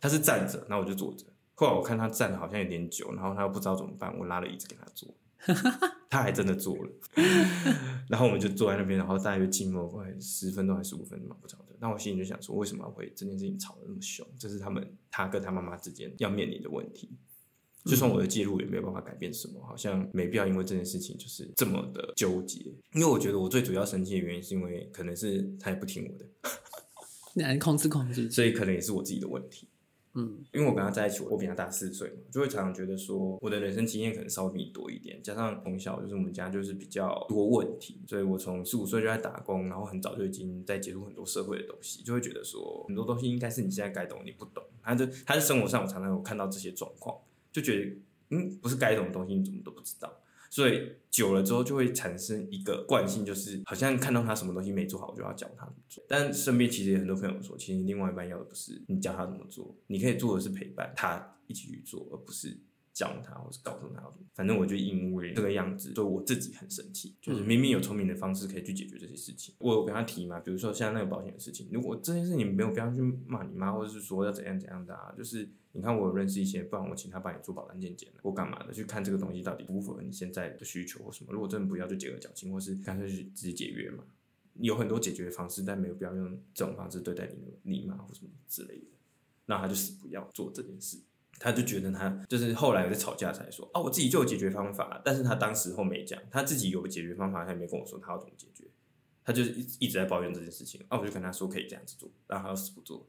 [0.00, 1.26] 他是站着，然后我就坐着。
[1.54, 5.14] 后来我看他站的好像有点久，然后他又不知道怎么办，我拉了椅子给他坐。
[6.10, 6.90] 他还真的做了，
[8.08, 11.76] 然后我们就坐在那边，然后大约静默快十分钟还是十五分钟嘛，不晓得。
[11.80, 14.26] 那我心里就想说，为什么会这件事情吵得那么凶？
[14.38, 17.10] 这是他们他跟他妈妈之间要面临的问题。
[17.86, 22.60] 就算我的记录也没有办法改变什么，好像没必要因为这件事情就是这么的纠结。
[22.92, 26.26] 因为我觉得我最主要生气的原因是因为可能是他也不听我的，
[27.34, 29.66] 难控制控制，所以可能也是我自己的问题。
[30.14, 44.64] 嗯，因为我跟他在一起，我比他大四岁嘛，就会常常觉得说，我的人生经验可能稍微比你多一点，加上从小就是我们家就是比较多问题，所以我从十五岁就在打工，然后很早就已经在接触很多社会的东西，就会觉得说很多东西应该是你现在该懂，你不懂。
[44.82, 47.16] 他就他在生活上，我常常有看到这些状况，
[47.52, 47.96] 就觉得
[48.30, 50.12] 嗯，不是该懂的东西，你怎么都不知道。
[50.50, 56.04] 所以久了之后就会产生一个惯性，就是好像看到他什么东西没做好，我就要教他怎么做。
[56.08, 62.58] 但身边其实也很多朋友说，其实另外一半要的不是你教他怎么做，你可以做的是陪伴他一起去做，而不是。
[62.92, 64.02] 教他，或是告诉他，
[64.34, 67.14] 反正我就因为这个样子，所以我自己很生气。
[67.20, 78.72] 就是明明有聪明的方式可以去解决这些事情，我有跟他提嘛，比如说像那个保险的事情，如果这件事情没有必要去骂你妈，或者是说要怎样怎样的啊，就是你看我有认识一些，不然我请他帮你做保单鉴检，我干嘛的？
[78.72, 81.32] 去看这个东西到底符不符合你现在的需求或什么？
[81.32, 84.04] 如果真的不要，就结个缴清，或是干脆去直接解约嘛。
[84.54, 88.86] 有很多解决方式，但没有必要用这种方式对待你你妈或什么之类的，
[89.46, 90.98] 那他就死不要做这件事。
[91.38, 98.64] 他就觉得他就是后来在吵架才说啊，我自己就有解决方法，但是他当时候没讲，他自己有解决方法，他也没跟我说他要怎么解决，
[99.24, 103.06] 他就是一一直在抱怨这件事情啊，我就跟他说可以这样子做，然后他又死不做，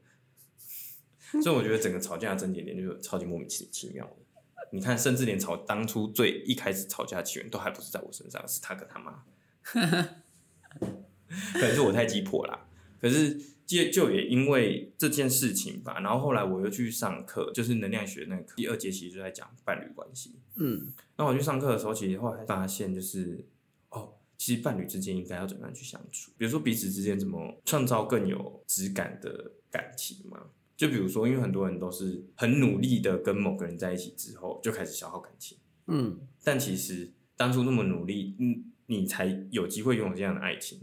[1.42, 4.16] 所以我觉得整个吵架的症结点就是超级莫名其妙的。
[4.70, 9.22] 你看，甚至连吵当初最一开始吵架的起源都还不是在我身上，是他跟他妈，
[10.80, 12.66] 可能是我太急迫啦，
[12.98, 13.51] 可是。
[13.72, 20.34] 就就也因为这件事情吧，然后后来我又去上课，就是能量学那课第二节，其实就在讲伴侣关系。
[20.56, 23.44] 嗯，那我去上课的时候，其实后来发现就是，
[23.90, 26.30] 哦，其实伴侣之间应该要怎么样去相处？
[26.36, 30.50] 比如说彼此之间怎么创造更有质感的感情嘛？
[30.76, 35.56] 就比如说，因为很多人都是很努力的跟某个人在一起之后，就开始消耗感情。
[35.86, 40.80] 嗯，但其实当初那么努力，嗯，你才有机会拥有这样的爱情。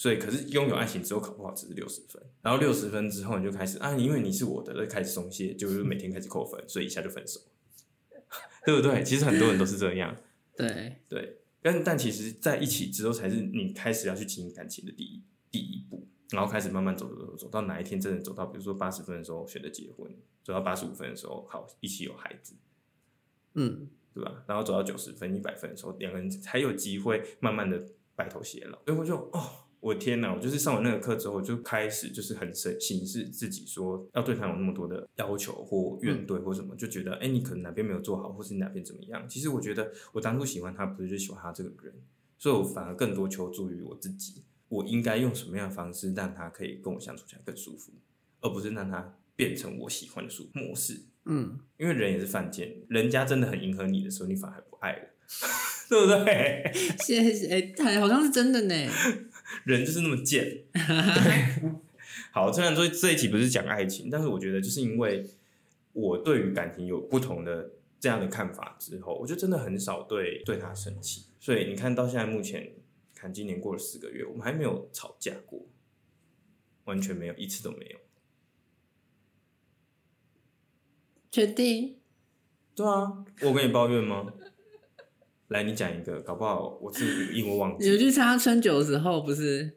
[0.00, 7.38] 所以，可是拥有爱情之后考不好只是六十分，然后六十分之后你就开始啊，因为你是我的，就开始松懈，就 是每天开始扣分，所以一下就分手，
[8.64, 9.04] 对不对？
[9.04, 10.16] 其实很多人都是这样，
[10.56, 20.10] 对对，但但其实在一起之后才是你开始要去经营感情的第一第一步，然后开始慢慢走走走，走到哪一天真的走到，比如说八十分的时候选择结婚，
[20.42, 22.54] 走到八十五分的时候好一起有孩子，
[23.52, 24.44] 嗯，对吧？
[24.46, 27.84] 然后走到九十分、一百分的时候，两个人才有机会慢慢的
[28.16, 29.66] 白头偕老，所以我就哦。
[29.80, 30.32] 我天哪！
[30.34, 39.26] 我就是上完那个课之后，就开始就是很审审视自己，说要对他有那么多的要求或怨怼或什么，就觉得哎、欸，你可能哪边没有做好，或是你哪边怎么样？
[39.28, 41.94] 其实我觉得我当初喜欢他，不是就喜欢他这个人，
[42.38, 47.92] 所以我反而更多求助于我自己，我应该用什么样的方式让他可以跟我相处起来更舒服，
[48.42, 51.00] 而不是让他变成我喜欢的舒模式。
[51.24, 55.08] 嗯，因为人也是犯贱，人家真的很迎合你的时候，你反而不爱了，
[55.88, 56.70] 对不对？
[56.98, 58.74] 谢谢，哎，好像是真的呢。
[59.64, 61.72] 人就是那么贱， 对。
[62.32, 65.28] 好，虽然说这一题不是讲爱情，但是我觉得就是因为
[65.92, 71.24] 我对于感情有不同的这样的看法之后，我就真的很少对对他生气。
[71.40, 72.72] 所以你看到现在目前，
[73.14, 75.66] 看今年过了四个月，我们还没有吵架过，
[76.84, 77.98] 完全没有，一次都没有。
[81.30, 81.96] 确定？
[82.74, 84.32] 对啊，我跟你抱怨吗？
[85.50, 87.90] 来，你讲一个，搞不好我是因为忘记。
[87.90, 89.76] 有去参加春酒的时候，不是？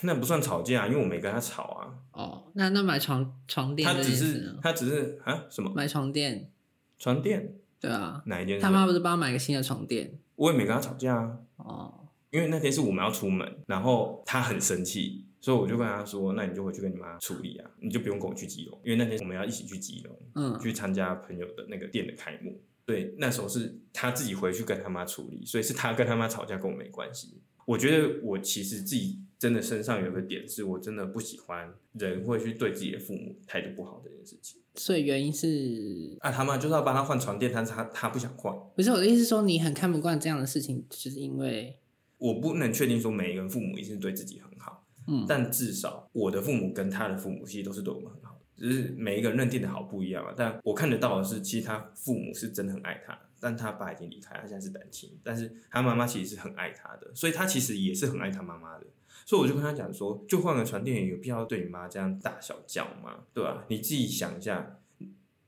[0.00, 1.94] 那不算吵架，因为我没跟他吵啊。
[2.12, 5.70] 哦，那那买床床垫，他只是他只是啊什么？
[5.74, 6.50] 买床垫？
[6.98, 7.56] 床垫？
[7.78, 8.22] 对啊。
[8.24, 8.58] 哪一件？
[8.58, 10.18] 他妈不是帮他买个新的床垫？
[10.36, 11.38] 我也没跟他吵架啊。
[11.56, 12.08] 哦。
[12.30, 27.40] 因为那天是我们要出门，然后他很生气，所以我就跟他说：“那你就回去跟你妈处理啊，你就不用跟我去基隆，因为那天我们要一起去基隆，嗯，去参加朋友的那个店的开幕。”对，那时候是他自己回去跟他妈处理，所以是他跟他妈吵架，跟我没关系。
[27.66, 34.60] 我觉得我其实自己真的身上有个点，是我真的不喜欢人会去对自己的父母态度不好这件事情。
[34.74, 38.54] 所以原因是啊，他妈就是要帮他换床垫，但是他他不想换。
[38.76, 41.78] 不是我的意思，说你很看不惯这样的事情，就是因为
[42.18, 48.20] 我不能确定说每一个人父母一定是对自己很好，嗯，但至少我的父母跟他的父母其实都是对我们很
[48.56, 50.32] 只是每一个人认定的好不一样嘛。
[50.36, 58.86] 但我看得到的是，其实他父母是真的很爱他，但他爸已经离开，他现在是单亲，但是他妈妈其实是很爱他的，所以他其实也是很爱他妈妈的。
[59.26, 63.24] 所以我就跟他讲说，就换个床垫，有必要对你妈这样大小叫吗？
[63.32, 63.64] 对吧、啊？
[63.68, 64.78] 你自己想一下，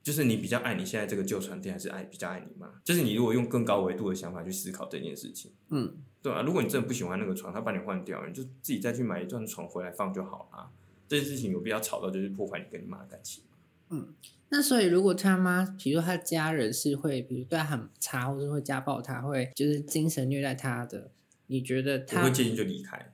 [0.03, 2.71] 就是你比较爱你现在这个旧床垫，还是爱比较爱你妈？
[2.83, 10.71] 就是你如果用更高维度的想法去思考这件事情，嗯，对啊，如果你真的不喜欢那个床，他把你换掉，你就自己再去买一张床回来放就好了。
[11.09, 13.45] 这件事情有必要吵到就是破坏你跟你妈的感情？
[13.91, 14.15] 嗯，
[14.49, 21.11] 那所以如果他妈，比如说他家人是会，比如对他很差，或者会家暴他，会就是精神虐待他的，
[21.47, 23.13] 你觉得他我会建议就离开？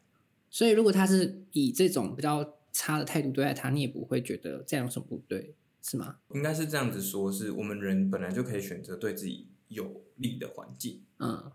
[0.49, 6.17] 所以，如果他是以这种比较差的态度对待他，你也不会觉得这样有什么不对，是吗？
[6.35, 11.03] 应该是这样子说，是我们人本来就可以选择对自己有利的环境。
[11.19, 11.53] 嗯，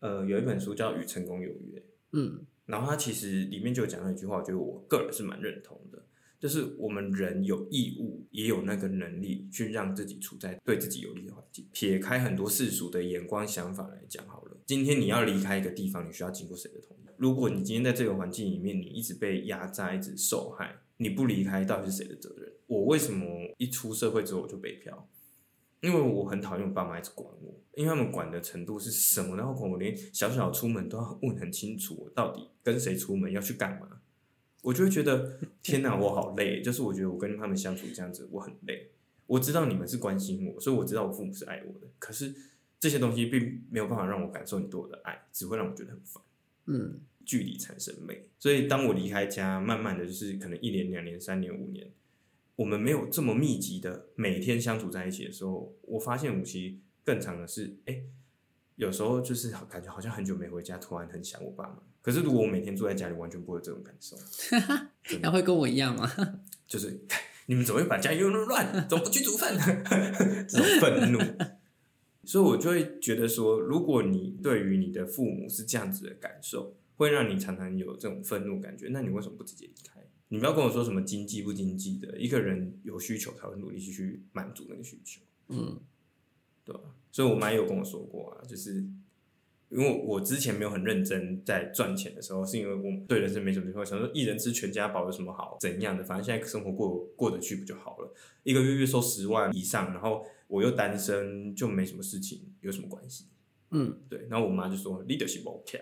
[0.00, 1.80] 呃，有一本书叫《与成功有约》，
[2.12, 6.02] 嗯，然后它其实里面就讲了一句话，我觉得我个人是蛮认同的。
[6.38, 11.68] 就是我们人有义务，也有那个能力去让自己处在对自己有利的环境。
[11.70, 17.00] 撇开很多世俗的眼光、想法来讲好了，今天你要离开一个地方，你需要经过谁的同意？
[17.18, 22.50] 如果你今天在这个环境里面，你一直被压榨，一直受害，你不离开，到底是谁的责任？
[22.66, 23.26] 我为什么
[23.58, 25.06] 一出社会之后我就北漂？
[25.80, 29.36] 因为我很讨厌我爸妈一直管我，因为他们管的程度是什么？
[29.36, 34.00] 然后管我连小小出门都要问很清楚，我到底跟谁出门，要去干嘛？
[34.62, 36.60] 我就会觉得天哪，我好累。
[36.60, 38.90] 就是我觉得我跟他们相处这样子，我很累。
[39.26, 41.86] 我知道你们是关心我，所以我知道我父母是爱我的。
[41.98, 42.34] 可是
[42.78, 46.22] 这些东西并没有办法让我感受你对我的爱，只会让我觉得很烦。
[46.66, 48.26] 嗯，距离产生美。
[48.38, 51.90] 所以当我离开家，慢慢的就是可能一年、两年、三年、五年，
[52.60, 58.02] 我们没有这么密集的每天相处在一起的时候，我发现我其实更长的是，哎，
[58.76, 61.78] 有时候就是感觉好像很久没回家，突然很想我爸妈。
[62.02, 64.14] 可是如果我每天住在家里，完全不会有这种感受。
[65.22, 66.06] 那会跟我一样吗？
[66.68, 67.00] 就是
[67.46, 68.86] 你们怎么会把家用那么乱？
[68.86, 69.62] 怎么不去煮饭呢？
[70.46, 71.18] 这种愤怒，
[72.24, 79.98] 所以我就会觉得说，如果你对于你的父母是这样子的感受，会让你常常有这种愤怒感觉，那你为什么不直接离开？
[80.30, 85.20] 你不要跟我说什么经济不经济的，一个人有需求才会努力去去满足那个需求。
[85.48, 85.78] 嗯，
[86.64, 86.80] 对吧？
[87.12, 88.84] 所以我妈有跟我说过啊，就是。
[89.72, 98.12] 因为我之前没有很认真在赚钱的时候，是因为我对人生没什么规划，想说一人吃全家饱有什么好怎样的，反正现在生活过过得去不就好了？
[98.42, 103.26] 一个月月收十万以上，然后我又单身，就没什么事情，有什么关系？
[103.70, 104.26] 嗯，对。
[104.28, 105.80] 然后我妈就说：“leadership OK，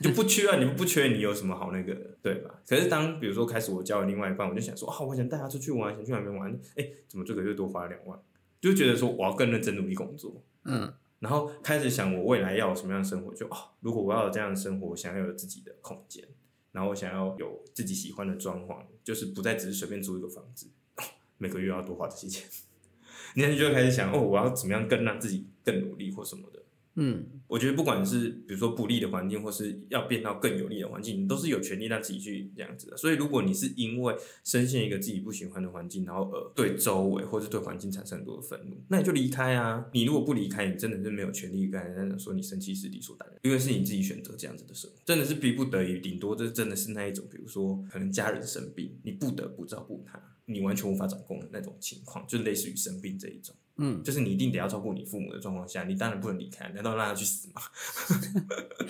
[0.00, 6.52] 就不缺啊，你们不缺，你有什么好那个的，对吧？”可是当比如说开始我交了另外一半，我就想说：“啊，我想带他出去玩，想去哪边玩？
[6.76, 8.18] 哎，怎么这个月多花了两万？”
[8.60, 10.42] 就觉得说我要更认真努力工作。
[10.64, 10.92] 嗯。
[11.20, 16.24] 然后开始想我未来要有什么样的生活，就哦，如果我要有这样的生活，我想要有自己的空间，
[16.70, 21.02] 然后我想要有自己喜欢的装潢，就是不再只是随便租一个房子，哦，
[21.38, 22.48] 每个月要多花这些钱，
[23.34, 26.62] 你就会开始想哦，我要怎么样更让自己更努力或什么的。
[27.00, 32.96] 嗯，我觉得不管是比如说不利的环境，或是要变到更有利的环境，你都是有权利让自己去这样子的。
[32.96, 39.86] 所以，如果你是因为深陷一个自己不喜欢的环境，然后呃对周围或是对环境产生很多的愤怒，那你就离开啊！
[39.92, 53.54] 你如果不离开，你真的是没有权利跟人家说你生气是理所当然，因为是你自己选择这样子的生活，真的是逼不得已，顶多这真的是那一种，比如说可能家人生病，你不得不照顾他，你完全无法掌控的那种情况，就类似于生病这一种。
[53.76, 57.60] 嗯，就是你一定得要照顾你父母的状况下，你当然不能离开，难道让他去死吗？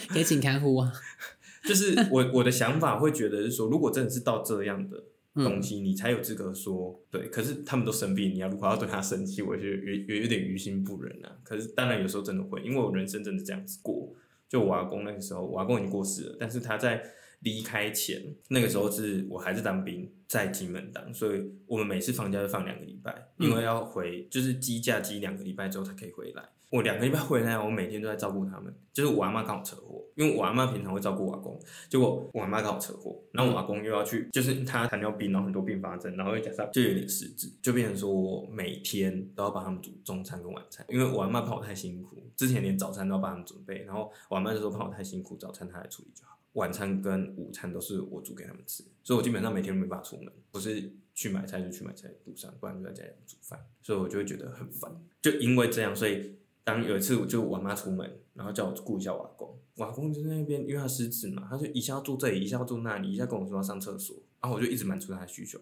[0.08, 0.90] 可以请看护啊。
[1.68, 5.02] 就是我我的想法会觉得是说，如果真的是到这样的
[5.34, 7.28] 东西，嗯、你才有资格说对。
[7.28, 11.36] 可是他们都生病，你要如果要对他生气，我觉得有有有点于心不忍啊。
[11.42, 14.14] 可是当然有时候真的会，因为我人生真的这样子过。
[14.48, 17.02] 就我阿公那个时候，我阿公已经过世了，但是他在。
[17.40, 26.42] 离开前那个时候是我还是当兵，在金门当，所以我们每次放假就放两个礼拜，因为要回就是积假积两个礼拜之后才可以回来。
[26.70, 28.74] 我两个礼拜回来，我每天都在照顾他们。
[28.92, 46.37] 就是我阿妈刚好车祸，因为我阿妈平常会照顾我阿公，结果我阿妈刚好车祸，然后我阿公又要去，就是他糖尿病，然后很多并发症，然后又加上就有点失智，就变成说我每天都要帮他们煮中餐跟晚餐，因为我阿妈怕我太辛苦，之前连早餐都要帮他们准备，然后我阿妈就说怕我太辛苦，早餐他来处理就好。
[46.54, 54.90] 晚餐跟午餐都是我煮给他们吃，所以我基本上每天都没办法出门，不是去买菜就去买菜路上，不然就在家里煮饭，所以我就会觉得很烦。
[55.20, 65.60] 就因为这样，所以当有一次我就我妈出门，然后叫我顾一下我阿公，我阿公就在那边，因为他失智嘛，他就一下要坐这里，一下要坐那里，一下跟我说要上厕所，然后我就一直满足他的需求。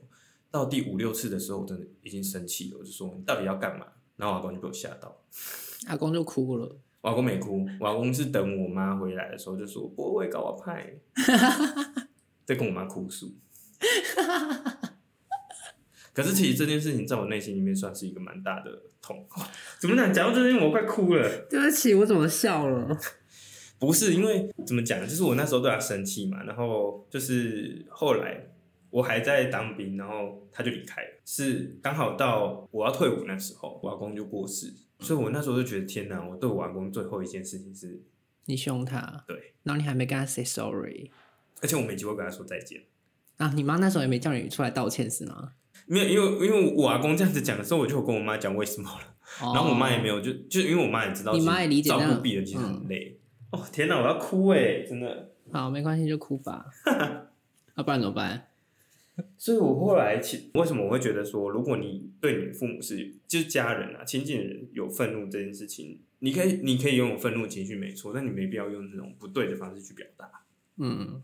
[0.51, 3.87] 到第五六次的时候，我真的已经生气了，我就说你到底要干嘛？
[4.17, 5.21] 然后我阿公就被我吓到，
[5.89, 6.77] 阿公就哭了。
[7.07, 10.93] 我阿公没哭，我阿公是等我妈回来的时候就说不会搞我派，
[12.45, 13.33] 在跟我妈哭诉。
[16.13, 19.25] 可是其实这件事情在我内心里面算是一个蛮大的痛。
[19.79, 20.13] 怎么讲？
[20.13, 21.47] 讲到这边我快哭了。
[21.49, 22.99] 对不起，我怎么笑了？
[23.79, 28.49] 不是因为怎么讲，就是我那时候对他生气嘛，然后就是后来。
[28.89, 31.09] 我还在当兵，然后他就离开了。
[31.27, 36.23] 是刚好到我要退伍那时候，我阿公就过世，所以我那时候就觉得天哪！
[36.27, 38.03] 我对我阿公最后一件事情是，
[38.47, 41.11] 你凶他，对，然后你还没跟他 say sorry，
[41.61, 42.83] 而且我没机会跟他说再见
[43.37, 43.53] 啊！
[43.55, 45.53] 你妈那时候也没叫你出来道歉是吗？
[45.87, 49.15] 没有，因为因为我阿公这样子讲的时候，我就跟我妈讲为什么了，
[49.47, 53.21] 哦、然后我妈也没有，就就因为我妈也知道，你妈也理解，照顾病人其实很累。
[53.53, 55.33] 嗯、哦天哪，我要哭哎，真的。
[55.53, 56.67] 好，没关系，就哭吧。
[56.87, 56.93] 要、
[57.77, 58.49] 啊、不然怎么办？
[59.39, 70.29] 所以，我后来其为什么我会觉得说，如果你对你父母是就是家人啊、亲近的人有愤怒这件事情，你可以你可以拥有愤怒情绪没错，但你没必要用那种不对的方式去表达。
[70.79, 71.23] 嗯，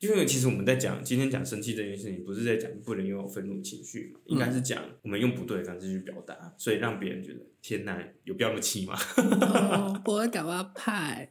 [0.00, 8.94] 因为其实我们在讲今天讲生气这件事情，不是在讲不能拥有愤怒情绪嘛，应该是讲我们用不对的方式去表达，所以让别人觉得天哪，有必要那么气吗？
[9.16, 11.30] 哦、我会搞阿派。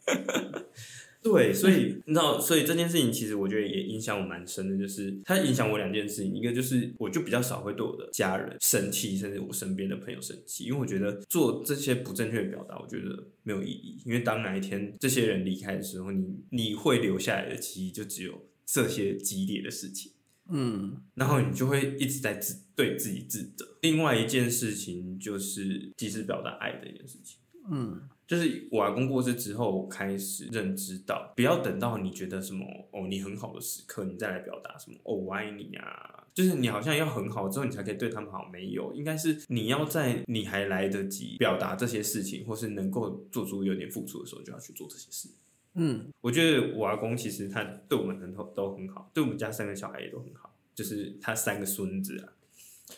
[1.24, 20.12] 对，所以你知道，所以这件事情其实我觉得也影响我蛮深的，就是它影响我两件事情，一个就是我就比较少会对我的家人生气，甚至我身边的朋友生气，因为我觉得做这些不正确的表达，我觉得没有意义，因为当哪一天这些人离开的时候，你你会留下来的记忆就只有这些激烈的事情，
[20.50, 23.66] 嗯，然后你就会一直在自对自己自责。
[23.82, 27.38] 另外一件事情就是及时表达爱的一件事情，
[27.72, 28.10] 嗯。
[28.26, 36.22] 就是我阿公过世之后，开始认知到，不要等到你觉得什么哦，你很好的时刻，你再来表达什么哦，我爱你啊。
[36.34, 38.50] 就是你好像要很好之后，你才可以对他们好。
[38.52, 45.30] 没有，应该是你要在你还来得及表达这些事情，或是能够做出有点付出的时候，就要去做这些事。
[45.76, 52.34] 嗯，我觉得我阿公其实他对我们很好，都很好，对我们家三个小孩也都很好，就是他三个孙子啊。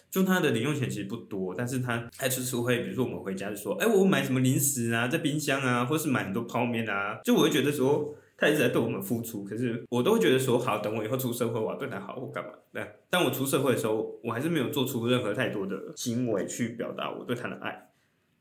[0.09, 12.51] 就他的零用钱其实不多，但是他还就是会，比如说我们回家就说，哎、我买什么零食啊，在冰箱啊，或是买很多泡面啊，就我会觉得说，他一直在对我们付出，可是我都会觉得说，好，等我以后出社会，我要对他好或干嘛。
[12.73, 17.91] 对，当我出社会的时候，我还是没有做出任何太多的行为去表达我对他的爱。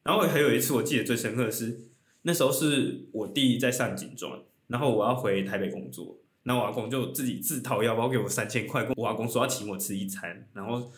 [0.04, 1.78] 然后还有一次我记得最深刻的是，
[2.22, 4.32] 那时候是我弟在上警专，
[4.68, 10.90] 然后我要回台北工作，那我阿公就自己自掏腰包给我三千块，跟我阿公说要请我吃一餐，然后。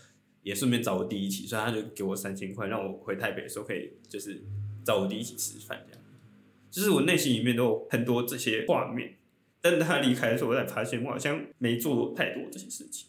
[0.46, 4.40] 也顺便找我弟一起，所以他就给我三千块，让我回台北的时候可以就是
[4.84, 6.00] 找我弟一起吃饭，这样。
[6.70, 9.16] 就是我内心里面都有很多这些画面，
[9.60, 13.08] 但他离开的时候，我才发现我好像没做太多这些事情。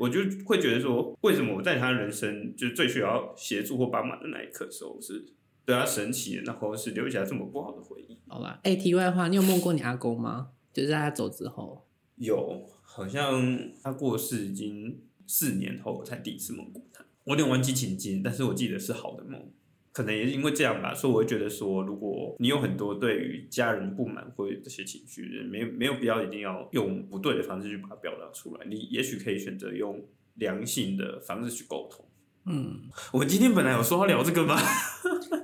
[0.00, 5.24] 我就会觉得说，为什么我在他人生就是最需要协助或帮忙的那一刻的时候，是
[5.64, 8.18] 对他神奇，然后是留下这么不好的回忆。
[8.26, 10.48] 好吧，哎、欸，题外话，你有梦过你阿公吗？
[10.72, 14.98] 就是在他走之后，有，好像他过世已经。
[15.26, 19.50] 四年后我才第一次梦过他，我有点忘记情节，但是我记得是好的梦，
[19.92, 32.04] 可能也是因为这样吧，所以我会觉得说，如果你有很多对于家人不满或者这些情绪，没没有必要一定要用不对的方式去把它表达出来，你也许可以选择用良性的方式去沟通。
[32.46, 32.82] 嗯，
[33.12, 34.56] 我们今天本来有说要聊这个吗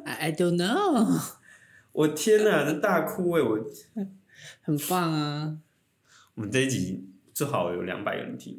[0.04, 1.38] ？I don't know。
[1.92, 3.58] 我天哪，这大哭哎，我
[4.60, 5.58] 很棒啊！
[6.34, 7.09] 我们这一集。
[7.40, 8.54] 最好有两百个人听，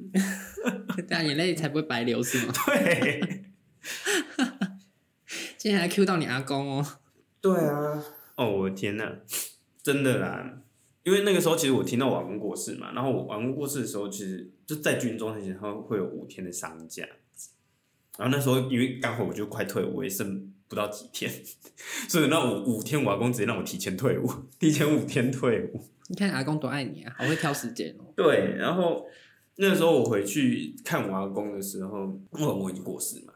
[1.08, 2.54] 这样眼泪才不会白流，是吗？
[2.66, 3.44] 对。
[5.56, 6.88] 今天还 Q 到你阿公哦。
[7.40, 8.04] 对啊。
[8.36, 9.20] 哦，我的天哪，
[9.84, 10.64] 真的啦！
[11.04, 17.08] 因为那个时候其实我听到我阿公过世嘛，然后我阿公过世的时候，其实就在军中，其实他会有五天的丧假。
[18.18, 21.30] 然后那时候因为刚好我就快退伍，我也剩不到几天，
[22.08, 24.26] 所以那五五天我阿公直接让我提前退伍，
[24.58, 25.82] 提前五天退伍。
[26.08, 28.06] 你看阿公多爱你啊，好会挑时间哦。
[28.16, 29.06] 对，然后
[29.58, 33.34] 那个时候我回去看我阿公的时候，我阿公已经过世嘛。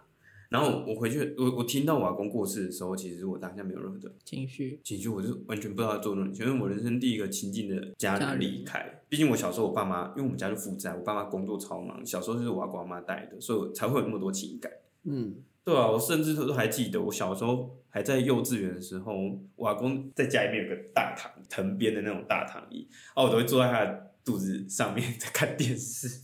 [0.48, 9.02] 然后我回去，我我听到我阿公过世的时候，其实我当下没有任何的情绪，情绪我是完全不知道做什么，因为我人生第一个亲近的家人离开。
[9.10, 14.72] 毕竟我小时候我爸妈，因为我们家就负债，我爸妈工作超忙，小时候就是我阿公阿妈带的，所以才会有那么多情感。
[15.04, 15.36] 嗯。
[15.66, 19.12] 对啊，我甚至都还记得，我小时候还在幼稚园的时候，
[19.56, 26.08] 我阿公在家里面有个大躺藤编的那种大躺椅，哦，我都会坐在他的肚子上面在看电视。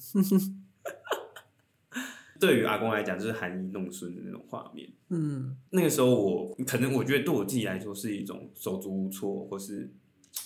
[2.40, 4.88] 对于阿公来讲，就是含饴弄孙的那种画面。
[5.10, 9.92] 嗯，那个时候我可能我觉得对我自己来说是一种手足无措，或是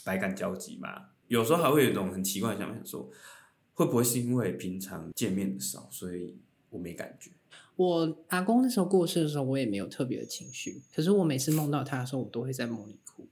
[0.03, 1.11] 百感交集吧。
[1.27, 3.09] 有时候还会有一种很奇怪的想法，想说
[3.73, 6.37] 会不会是因为平常见面的少，所以
[6.69, 7.31] 我没感觉。
[7.75, 10.81] 我阿公那时候过世的时候，我也没有特别的情绪。
[10.95, 13.27] 可是我每次梦到他的时候，我都会在梦里哭。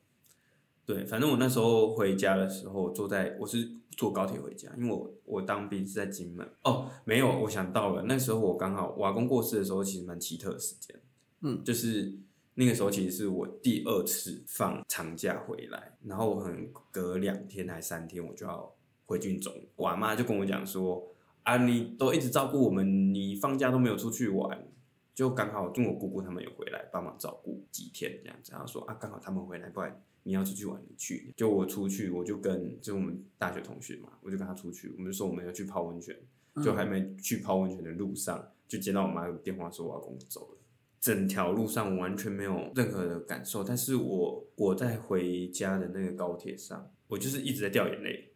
[0.86, 6.46] 对，反正我那时候回家的时候，坐在我是坐高铁回家，因为我我当兵是在金门。
[6.64, 11.00] 哦，没有，我想到了，那时候我刚好我阿公过世的时候，其实蛮奇特的时间。
[11.40, 12.14] 嗯，就是
[12.56, 18.76] 那个时候其实是我第二次放长假回来，然后我可能隔两天还三天我就要
[19.06, 19.54] 回军中。
[19.78, 21.13] 我阿妈就跟我讲说。
[21.44, 24.66] 啊，你都一直照顾我们，你放假都没有出去玩，
[25.14, 28.52] 就刚好跟我姑姑他们有回来帮忙照顾几天这样子。
[28.52, 31.34] 然后说啊，刚好他们回来，不然你要出去玩，你去。
[31.36, 36.16] 就我出去，我就跟就我们大学同学嘛，我就跟他出去，我们就说我们要去泡温泉，
[36.64, 40.58] 就还没去泡温泉的路上，就接到我妈的电话说我阿公走了。
[41.02, 48.33] 整条路上我完全没有任何的感受，但是我我在回家的那个高铁上，我就是一直在掉眼泪。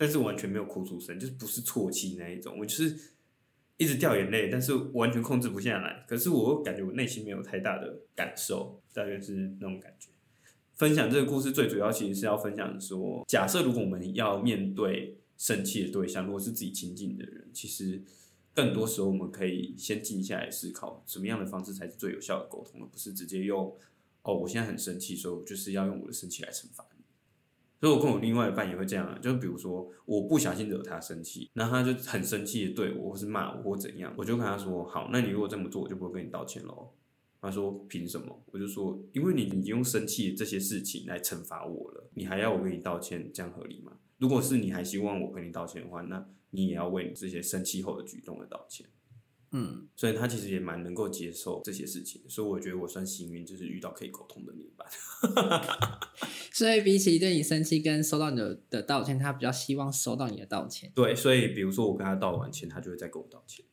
[0.00, 2.98] 但是完全没有哭出声，就是不是啜泣那一种，我就是
[3.76, 6.06] 一直掉眼泪，但是完全控制不下来。
[6.08, 10.08] 可是我感觉我内心没有太大的感受，大约是那种感觉。
[10.74, 18.02] 分享这个故事最主要其实是要分享说，假设如果我们要面对生气的对象，如果是自己亲近的人，其实
[18.54, 23.76] 更多时候我们可以先静下来思考，什么样的方式才是最有效的沟通，而不是直接用
[24.22, 26.86] 哦，我现在很生气，所以我就是要用我的生气来惩罚。
[27.80, 36.90] 所以我跟我另外一半也会这样，就比如说我不小心惹他生气，那他就很生气的对我，或是骂我或怎样，我就跟他说：好，那你如果这么做，我就不会跟你道歉喽。
[37.40, 38.44] 他说：凭什么？
[38.52, 43.92] 我就说：因为你已经用生气这些事情来惩罚我了，你还要我跟你道歉，这样合理吗？
[44.18, 48.86] 如果是你还希望我跟你道歉的话，那你也要为你这些生气后的举动而道歉。
[49.52, 54.88] 嗯，所以他其实也蛮能够接受这些事情，所以我觉得我算幸运，就是遇到可以沟通的另一半。
[56.52, 60.92] 所以比起对你生气跟收到你的的道歉，他比较希望收到你的道歉。
[60.94, 63.64] 对，所以比如说我跟他道完歉，他就会再跟我道歉。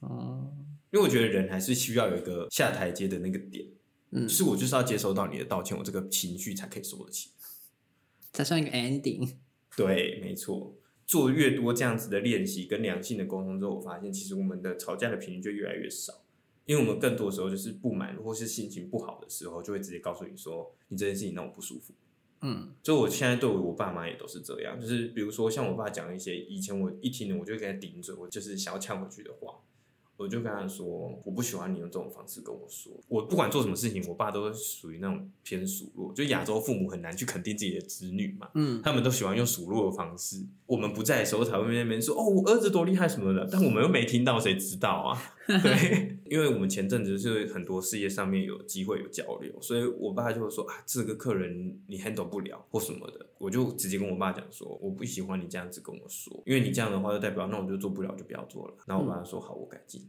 [0.00, 0.52] 哦，
[0.90, 3.66] 因为我觉得人还是需要有一个下台阶的那个点，
[4.10, 7.30] 嗯，是我就是要接收到你的道歉，我这个情绪才可以收得起，
[8.32, 9.36] 才算一个 ending。
[9.76, 10.76] 对，没错。
[11.12, 16.10] 做越多这样子的练习跟良性的沟通之后，我发现其实我们的吵架的频率就越来越少，
[16.64, 21.92] 因为我们更多的时候就是不满或是心情不好的时候，就会直接告诉你说，你这件事情让我不舒服。
[22.40, 29.60] 嗯，就我现在对我爸妈也都是这样，就是比如说像我爸讲一些以前我一听我就给他顶嘴，我就是想要呛回去的话。
[30.22, 30.86] 我就跟他说，
[31.24, 32.92] 我不喜欢你用这种方式跟我说。
[33.08, 36.12] 我不管做什么事情，我爸都是属于那种偏数落。
[36.14, 40.44] 就亚洲父母很难去肯定自己的子女嘛，嗯，他们都喜欢用数落的方式。
[40.66, 45.22] 我们不在的时候才会那边说，哦，我儿子多厉害什么的，但我们又没听到，谁知道啊？
[45.46, 58.74] 对，因为我们前阵子是很多事业上面有机会有交流，所以我爸就会说啊，这个客人你 handle 不了或什么的，我就直接跟我爸讲说，我不喜欢你这样子跟我说，因为你这样的话就代表那我就做不了，就不要做了。
[58.86, 60.08] 然后我爸说好，我改进。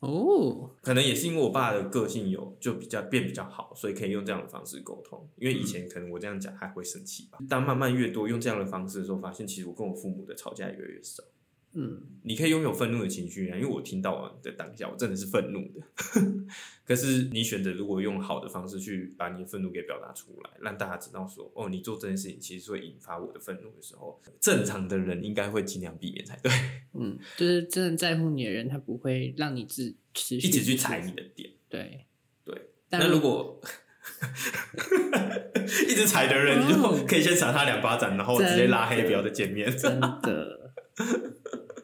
[0.00, 5.26] 哦，可能也是因为我爸的个性有就比较变比较好，所以可以用这样的方式沟通。
[5.36, 7.38] 因为以前可能我这样讲他会生气吧。
[7.48, 11.24] 但慢慢越多用这样的方式的时候，发现其实我跟我父母的吵架越来越少。
[11.72, 15.80] 嗯，你可以拥有愤怒的情绪啊，因为我听到的当下，我真的是愤怒的。
[16.84, 26.50] 可是你选择如果用好的方式去把你的愤怒给表达出来，让大家知道说，哦，你做这件事情其实会引发我的愤怒的时候，正常的人应该会尽量避免才对。
[26.94, 31.50] 嗯，就是真的在乎你的人，他不会让你自持续一直去踩你的点。
[31.68, 32.06] 对
[32.44, 33.60] 对，那如果
[35.88, 39.70] 一直踩的人，你就可以先赏他两巴掌，然后直接拉黑，不要再见面。
[39.76, 40.72] 真的。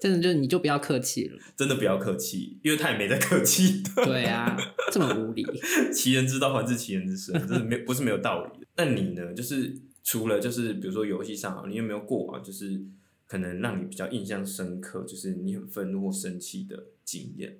[0.00, 3.82] 真的就你就不要客气了，真的不要客气，因为他也没在客气。
[4.04, 4.56] 对啊，
[4.92, 5.44] 这么无理，
[5.92, 8.66] 其人之道还治其人之身，这是没不是没有道理的。
[8.76, 9.32] 那你呢？
[9.34, 12.40] 就是除了就是比如说游戏上，你有没有过啊？
[12.40, 12.80] 就是
[13.26, 17.58] 可能让你比较印象深刻，就是你很愤怒或生气的经验。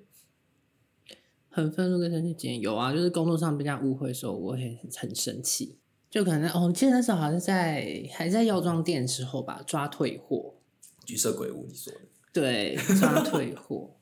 [1.49, 5.77] 很愤怒跟生气经验有啊，就是工作上被人家误会的时候，我会很生气。
[6.09, 10.53] 就可能哦，我记得那时候好像在还在药妆店的时候吧，抓退货。
[11.05, 11.99] 橘色鬼屋，你说的
[12.39, 13.95] 对，抓退货，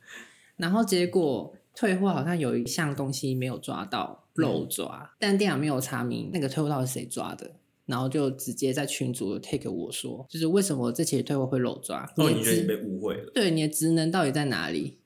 [0.57, 7.49] 然后结果退货好像有一项东西没有抓到，漏抓，嗯、但店长没有查明那个退货到底是谁抓的，
[7.85, 12.03] 然后就直接在群组 take 我说，就是为什么这期退货会漏抓？
[12.17, 13.31] 哦，你觉得你被误会了？
[13.33, 14.99] 对，你的职能到底在哪里？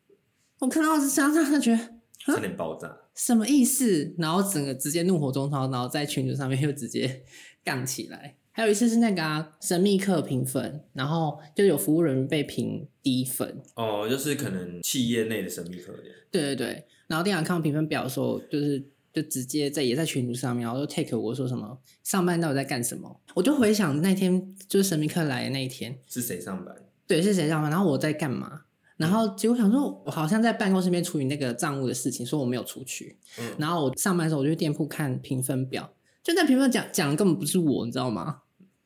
[0.57, 1.80] 我看到是想想，他觉得
[2.17, 4.15] 差点爆炸，什么意思？
[4.17, 7.23] 然后整个直接怒火中烧，然后在群组上面又直接
[7.63, 8.36] 杠起来。
[8.60, 13.57] 还有一次是那个啊，神秘客评分，然后就有服务人员被评低分。
[13.76, 15.93] 哦，就是可能企业内的神秘客。
[16.30, 18.84] 对对对，然后店长看我评分表的时候，就是
[19.14, 23.22] 就直接在也在群组上面，然后就 take 我说什么上班到底在干什么？
[23.34, 26.76] 我就回想那天就是神秘客来的那一天是谁上班？
[27.07, 27.72] 对，是谁上班？
[27.72, 28.64] 然后我在干嘛？
[28.97, 33.18] 然后结果想说，我好像在办公室里面处理那个账务的事情，说我没有出去。
[33.39, 33.45] 嗯。
[33.57, 35.89] 然后我上班的时候，我就去店铺看评分表，
[36.22, 38.41] 就在评分讲讲的根本不是我，你知道吗？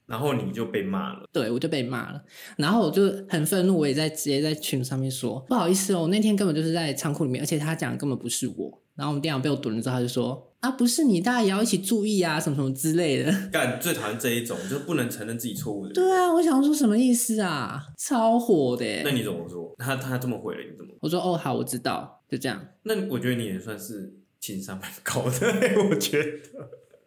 [0.06, 2.22] 然后你就被骂了，对，我就被骂了，
[2.58, 8.80] 然后我就很愤怒，我也在直接在群上面说不好意思哦，我那天根本就是在仓库里面，而且他讲的根本不是我。
[8.96, 13.34] 然后我们店长被我怼了之后，他就说啊，不是你，大家也要一起注意啊，什么什么之类的。
[13.52, 15.94] 干，最讨厌这一种，就不能承认自己错误的。
[15.94, 17.84] 对啊，我想说什么意思啊？
[17.98, 18.86] 超火的。
[19.04, 19.74] 那你怎么说？
[19.80, 20.94] 他他这么回了，你怎么？
[21.02, 22.64] 我说哦，好，我知道，就这样。
[22.84, 25.48] 那我觉得你也算是情商蛮高的，
[25.90, 26.30] 我觉得。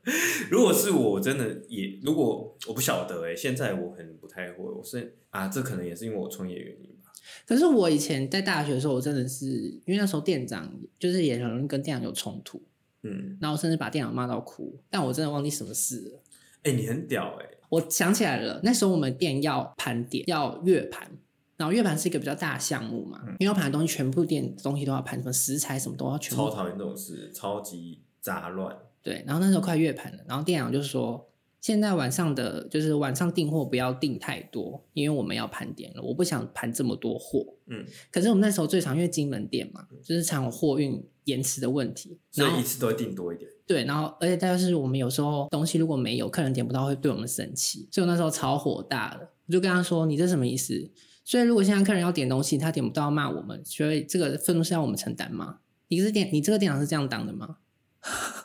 [0.51, 4.65] 如果是我，真的也如果我不晓得哎，现在我可能不太会。
[4.65, 7.11] 我是啊，这可能也是因为我创业原因吧。
[7.47, 9.47] 可是我以前在大学的时候，我真的是
[9.85, 12.63] 因为那时候店长就是也很容易跟店长有冲突，
[13.03, 14.79] 嗯，然后甚至把店长骂到哭。
[14.89, 16.23] 但我真的忘记什么事了。
[16.63, 17.47] 哎，你很屌哎！
[17.69, 21.11] 我想起来了，那时候我们店要盘点，要月盘，
[21.57, 26.45] 然后月盘是一个比较大的项目嘛，嗯、因为要盘的东西全部店东西都要盘，什么食材什么都要全部。
[26.45, 28.77] 超讨厌这种事，超级杂乱。
[29.07, 31.31] 对，然后那时候快月盘了，然后店长就说
[31.63, 43.49] ：“现在晚上的就是晚上订货不要订太多，因为我们要盘点了，我不想盘这么多货。”嗯，可是我们那时候最常因为金门店嘛，就是常有货运延迟的问题，所以一次都会订多一点。
[43.65, 50.91] 对，然后而且再就是我们有时候东西如果没有，客人点不到会对我们生气，所以我那时候超火大了，我就跟他说：“你这什么意思？
[51.25, 55.59] 所以如果现在客人要点东西，他点不到要骂我们，所以这个愤怒是要我们承担吗？
[55.87, 57.59] 你是店，你这个店长是这样当的吗？”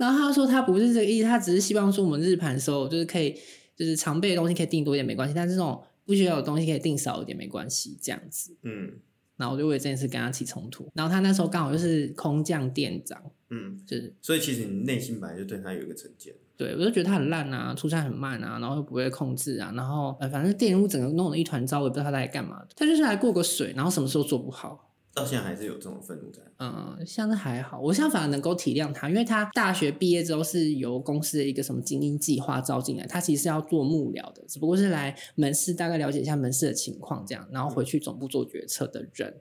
[0.00, 3.36] 然后他说他不是这个意思，他只是希望说我们日盘的时候就是可以，
[3.76, 8.56] 就是常备的东西可以订多一点没关系，但是这种不需要的东西可以订少一点没关系，这样子。
[8.62, 8.90] 嗯，
[9.36, 10.90] 然后我就为这件事跟他起冲突。
[10.94, 16.34] 然后他那时候刚好就是空降店长，嗯，就是所以其实你内心本来就对他有一个成见。
[16.56, 22.62] 对，我就觉得他很烂啊，出餐很慢啊，然后又不会控制啊，然后呃反正店务整个弄得一团糟，我也不知道他在干嘛。
[22.74, 24.89] 他就是来过个水，然后什么时候做不好。
[25.12, 26.40] 到现在还是有这种愤怒在。
[26.58, 39.34] 嗯，现在还好，我现在反而能够体谅他，因为他大学毕业之后是由公司的一个什么精英计划招进来，他其实是要做幕僚的，只不过是来门市大概了解一下门市的情况这样，然后回去总部做决策的人。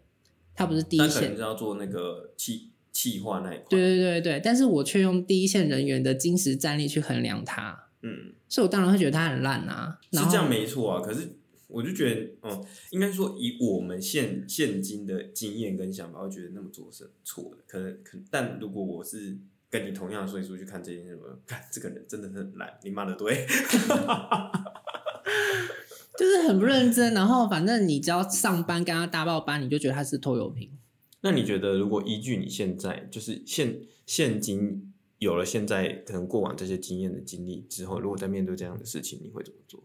[0.56, 3.66] 他不是第一线，他可能是要做那个企企划那一块。
[3.70, 7.86] 对对对对，但是我却用第一线人员的精实战力去衡量他。
[8.02, 10.00] 嗯，所以我当然会觉得他很烂啊。
[10.12, 11.36] 是这样没错啊，可是。
[11.70, 17.64] 我就觉得，嗯，应该说以我们现现今的经验跟想法，我觉得那么做是错的。
[17.68, 19.38] 可能，可能，但如果我是
[19.70, 23.46] 跟你同样的岁数去看这件事，我看这个人真的是很懒，你骂的对，
[26.18, 27.14] 就是很不认真。
[27.14, 30.72] 然后反正你只要上班跟他搭报班，你就觉得他是拖油瓶。
[31.22, 39.84] 那你觉得，如果依据你现在就是现现今有了现在可能过往这些经验的经历之后，如果在面对这样的事情，你会怎么做？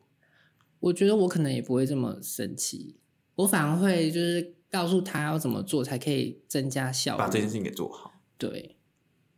[0.85, 2.95] 我觉得我可能也不会这么生气，
[3.37, 8.13] 我反而会就是告诉他要怎么做才可以增加效率，把这件事情给做好。
[8.37, 8.77] 对，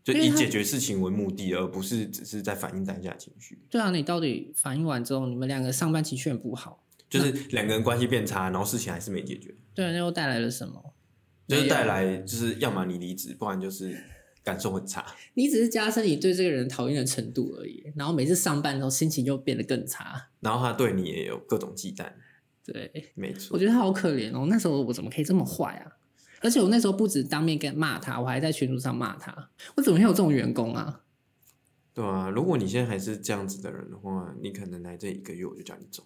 [0.03, 3.63] 就以解决事情为目的，而不是只是在反映当下情绪。
[3.71, 9.55] 对啊，你到底反映完之后，你们两个上班情绪很不好，就是两个人关系变差，然后事情还是没解决。
[9.73, 10.95] 对啊，那又带来了什么？
[11.47, 13.97] 就是带来就是要么你离职，不然就是。
[14.47, 17.83] 感受很差，你只是加深你对这个人讨厌的程度而已。
[17.97, 22.13] 然后每次上班的时候心情就变得更差，然后他对你也有各种忌惮。
[22.65, 23.55] 对，没错。
[23.55, 24.47] 我觉得他好可怜哦。
[24.49, 25.91] 那时候我怎么可以这么坏啊？
[26.41, 29.51] 而且我那时候不止当面跟骂他，我还在群组上骂他。
[29.75, 31.01] 我怎么会有这种员工啊？
[31.93, 36.05] 对啊，如果你现在还是这样子的人的话，你可能来这一个月我就叫你走。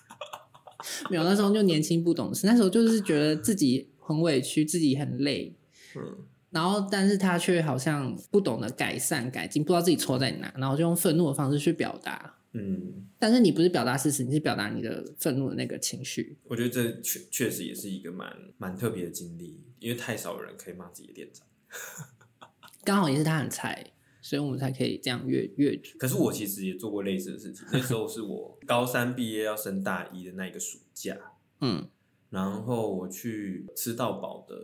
[1.08, 5.56] 没有，那时候就年轻不懂事，那时候就是觉得自己很委屈，自己很累。
[5.96, 6.26] 嗯。
[6.50, 12.36] 然后，但是他却好像不懂得改善、改进，不知道自己错在哪，然后就用愤怒的方式去表达。
[12.52, 16.36] 嗯，但是你不是表达事实，你是表达你的愤怒的那个情绪。
[16.48, 21.46] 我觉得这确确实也是一个蛮蛮特别的经历，因为太少人可以骂自己的店长。
[22.82, 25.80] 刚好也是他很菜，所以我们才可以这样越越。
[25.96, 31.16] 可是我其实也做过类似的事情，那时候是我高三毕业要升大一的那一个暑假。
[31.60, 31.88] 嗯，
[32.30, 34.56] 然后我去吃到饱的。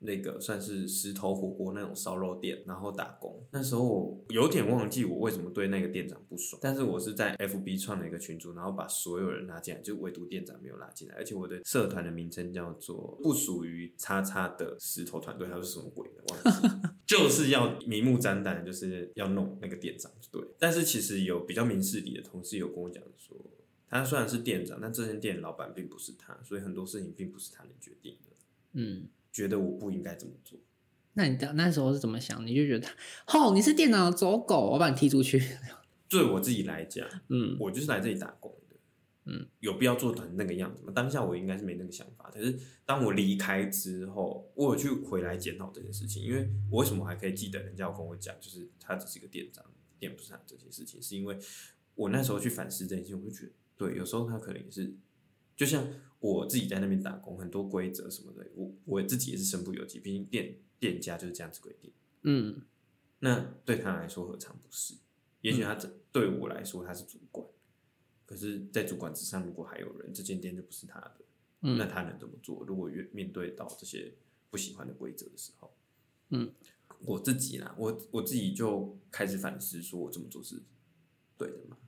[0.00, 3.46] 那个算是石头火锅那种烧肉店，然后打工。
[3.52, 11.14] 那时候我有点忘记我为什么对那个店长不爽，但是我是在 FB 创了一个群组，然后把所有人拉进来，就唯独店长没有拉进来。
[11.16, 16.94] 而且我的社团的名称叫做“不属于叉叉的石头团队”还是什么鬼的，忘记了。
[17.06, 20.40] 就是要明目张胆，就是要弄那个店长，对。
[20.58, 23.36] 但是其实有比较明事理的同事有跟我讲说，
[23.88, 28.30] 他虽然是店长，但这间店老板并不是他，所以很多事情并不是他能决定的。
[28.74, 30.58] 嗯，觉得我不应该这么做。
[31.14, 32.46] 那你那时候是怎么想？
[32.46, 32.88] 你就觉得，
[33.26, 35.42] 吼，你是店长的走狗，我把你踢出去。
[36.08, 38.76] 对我自己来讲，嗯，我就是来这里打工的，
[39.24, 40.92] 嗯，有必要做成那个样子吗？
[40.94, 49.64] 当下我应该是没那个想法，可是当我离开之后，我有去回来检讨这件事情，因为我为什么还可以记得人家有跟我讲，就是他只是一个店长，
[49.98, 51.36] 店不是他这些事情，是因为
[51.94, 54.94] 我那时候去反思这件事情，我就觉得，对，有时候他可能也是，
[55.56, 55.86] 就像
[56.20, 61.92] 我自己在那边打工，很多规则什么的，我我自己也是身不由己，毕竟店店家就是这样子规定，
[62.22, 62.62] 嗯，
[63.18, 64.94] 那对他来说何尝不是？
[65.40, 67.46] 也许他这对我来说他是主管，
[68.26, 71.16] 可是，在主管之上，如果还有人，这间店就不是他的，
[71.62, 72.62] 嗯，那他能怎么做？
[72.66, 74.14] 如果面对到这些
[74.50, 75.74] 不喜欢的规则的时候，
[76.28, 76.52] 嗯，
[77.06, 80.62] 我自己啦，我我自己就开始反思，说我这么做是
[81.38, 81.78] 对的嘛？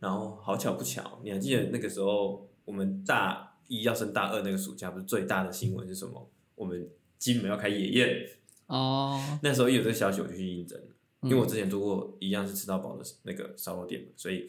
[0.00, 6.28] 然后好巧不巧，你还记得那个时候，我们大一要升大二那个暑假，不是最大的新闻是什么？
[6.56, 6.88] 我们
[7.18, 8.28] 金门要开野宴。
[8.66, 10.78] 哦，那时候一有这个消息，我就去应征。
[11.22, 14.48] 因为我之前做过一样是吃到饱的那个烧肉店嘛，所以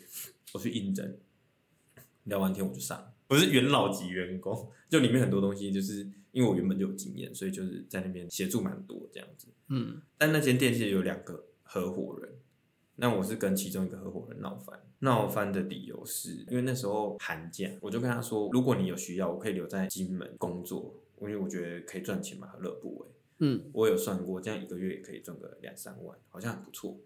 [0.53, 1.17] 我去应征，
[2.25, 9.47] 聊完天我就上，我是元老级员工， 就里面很多东西就是因为我原本就有经验，所以就是在那边协助蛮多这样子。
[9.69, 12.31] 嗯，但那间店其实有两个合伙人，
[12.99, 23.07] 那我是跟其中一个合伙人闹翻，闹翻的理由是因为那时候寒假，我就跟他说，如果你有需要，我可以留在金门工作，因为我觉得可以赚钱嘛，何乐不为？
[23.39, 26.97] 嗯，我有算过，这样一个月也可以赚个两三万，好像很不错。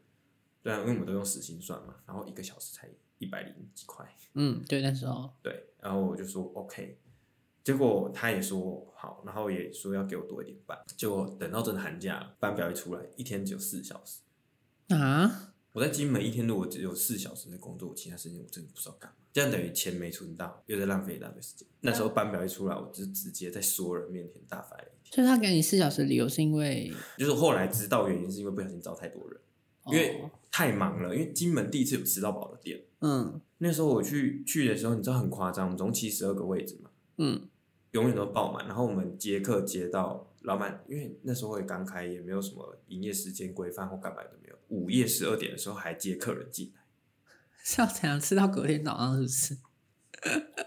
[0.63, 2.89] 对啊，因为我们都用时薪算嘛，然后一个小时才
[3.19, 4.03] 一百零几块。
[4.33, 6.97] 嗯，对，那时候对，然后我就说 OK，
[7.63, 10.75] 结果他也说好，然后也说要给我多一点班。
[10.97, 14.21] 结果等到真的寒假，班表一出来，一天只有四小时
[14.95, 15.52] 啊！
[15.73, 19.17] 我在金门一天如果只有四小时的工作，我其他时间我真的不知道干嘛。
[19.33, 21.67] 这样等于钱没存到，又在浪费一大堆时间。
[21.81, 25.11] 那时候班表一出来，我就直接在所有人面前大发雷霆。
[25.15, 29.39] 所以他给你四小时的理由是因为， 就是后来知道原因是因为不小心招太多人，
[29.87, 31.15] 因为太忙了。
[31.15, 37.49] 因为金门第一次有吃到饱的店，嗯，那时候我去去的时候，你知道很夸张，我们总共七十二个位置嘛，嗯，
[37.93, 38.67] 永远都爆满。
[38.67, 44.42] 然后我们接客接到老板，因为那时候也刚开，也没有什么营业时间规范或干嘛都没有。
[44.69, 46.81] 午夜十二点的时候还接客人进来，
[47.63, 49.15] 是要怎样吃到隔天早上？
[49.15, 49.57] 是不是？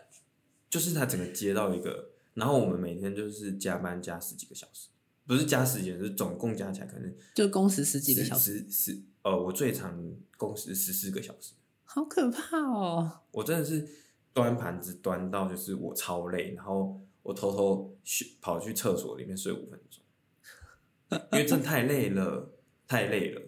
[0.69, 4.89] 就是他整个接到一个，然后我们每天就是加班加十几个小时，
[5.27, 8.67] 不是加时间，是总共加起来可能就工时十几个小时。
[8.71, 9.99] 十呃，我最长
[10.37, 13.23] 工时十四个小时，好可怕哦！
[13.31, 13.89] 我真的是
[14.35, 22.51] 端盘子端到就是我超累，然后我偷偷去跑去厕所里面睡五分钟，因为真的太累了，
[22.87, 23.43] 太累了。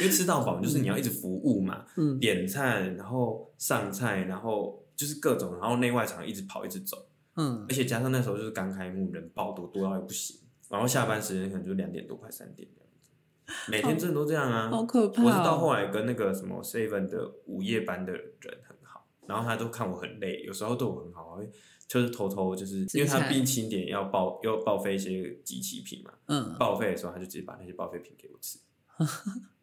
[0.00, 6.96] 因为吃到饱就是你要一直服务嘛，嗯，点菜，然后上菜，然后就是各种，然后内外场一直跑，一直走，
[7.36, 15.26] 嗯，而且加上那时候就是刚开幕，人爆多，多到也不行，然后下班时间可能就两点多快三点这样子，每天真的都这样啊，好可怕哦。
[15.26, 18.32] 我是到后来跟那个什么 seven 的午夜班的人
[18.66, 21.38] 很好，然后他都看我很累，有时候对我很好，
[21.86, 28.58] 就是偷偷就是因为他毕竟清点要报要报废一些即期品嘛，嗯，报废的时候他就直接把那些报废品给我吃。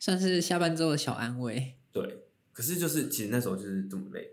[0.00, 1.74] 算是下班之后的小安慰。
[1.92, 4.30] 对，可是就是其实那时候就是这么累，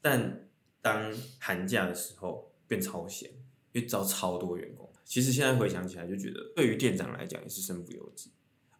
[0.00, 0.48] 但
[0.80, 3.30] 当寒假的时候变超闲，
[3.72, 4.88] 因为招超多员工。
[5.04, 8.30] 其实现在回想起来，就觉得对于店长来讲也是身不由己。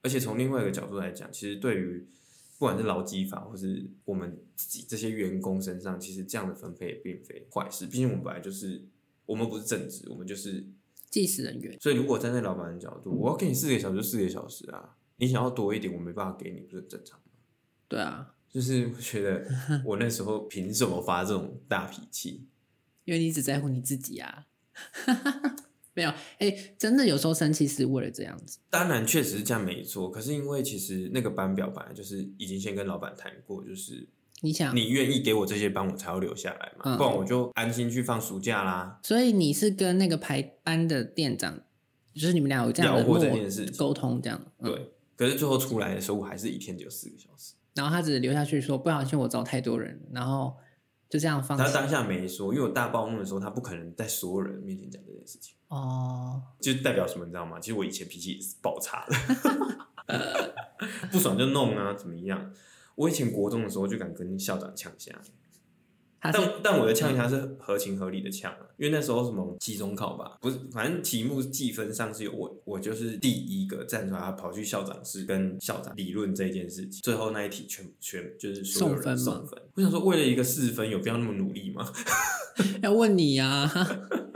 [0.00, 2.08] 而且从另外一个角度来讲，其实对于
[2.58, 7.86] 不管是劳基法或是我们自己这些员工身上，其实这样的分配也并非坏事。
[7.86, 8.84] 毕竟我们本来就是
[9.26, 10.66] 我们不是正职，我们就是
[11.10, 11.78] 计时人员。
[11.80, 14.96] 所以如果站在老板的角度，我要给你四个小时就四个小时啊。
[15.16, 17.24] 你想要多一点，我没办法给你，不是很正常吗？
[17.88, 19.46] 对啊，就是我觉得
[19.84, 22.46] 我那时候凭什么发这种大脾气？
[23.04, 24.46] 因为你只在乎你自己啊。
[25.94, 26.08] 没有，
[26.38, 28.58] 哎、欸，真的有时候生气是为了这样子。
[28.70, 30.10] 当然，确实是这样没错。
[30.10, 34.08] 可是因为其实那个班表本来就是已经先跟老板谈过，就是
[34.40, 38.98] 你想你愿意给我这些班，我才要留下来嘛，嗯、不然我就安心去放暑假啦。
[39.02, 41.60] 所以你是跟那个排班的店长，
[42.14, 44.92] 就是你们俩有这样的这件事沟通，这样、嗯、对。
[45.22, 47.54] 可是最后出来的时候，我还是一天只有四个小时。
[47.74, 50.56] 然后他只留下去说：“不小心我招太多人。”然后
[51.08, 51.56] 就这样放。
[51.56, 55.54] 他当下没说，因为我大暴怒的时候，他不可能在所有人面前讲这件事情。
[55.68, 57.60] 哦，就代表什么，你知道吗？
[57.60, 59.06] 其实我以前脾气也是爆差
[60.06, 60.54] 的，
[61.12, 62.52] 不爽就弄啊，怎么样？
[62.96, 65.18] 我以前国中的时候就敢跟校长呛下，
[66.30, 79.62] 但但我的呛他是合情合理的呛啊，因为那时候什么期中考吧，不是，反正题目计分上是有我，我就是第一个站出来，跑去校长室跟校长理论这件事情，最后那一题全全就是所有人送分，送分。
[79.74, 81.92] 我想说，为了一个四分，有必要那么努力吗？
[82.82, 83.70] 要问你呀、啊，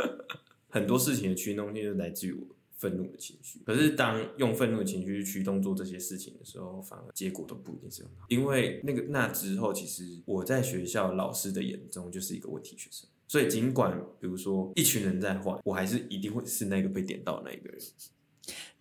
[0.69, 2.47] 很多事情的驱动性就来自于我。
[2.77, 8.27] 愤怒的情绪，可是当用愤怒的情绪去驱动做这些事情的时候，反而结果都不一定是很好。
[8.29, 17.81] 因为那个那之后，其实我在学校老师的眼中就是一个问题学生，所以尽管比如说一群人在换，我还是一定会是那个被点到的那一个人。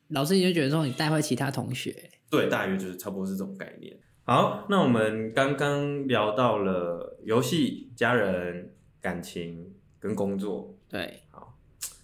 [0.10, 3.98] 老师你就觉得说你带坏其他同学，对，大约就是差不多是这种概念。
[4.26, 11.22] 好，那我们刚刚聊到了游戏、家人、感情跟工作，对。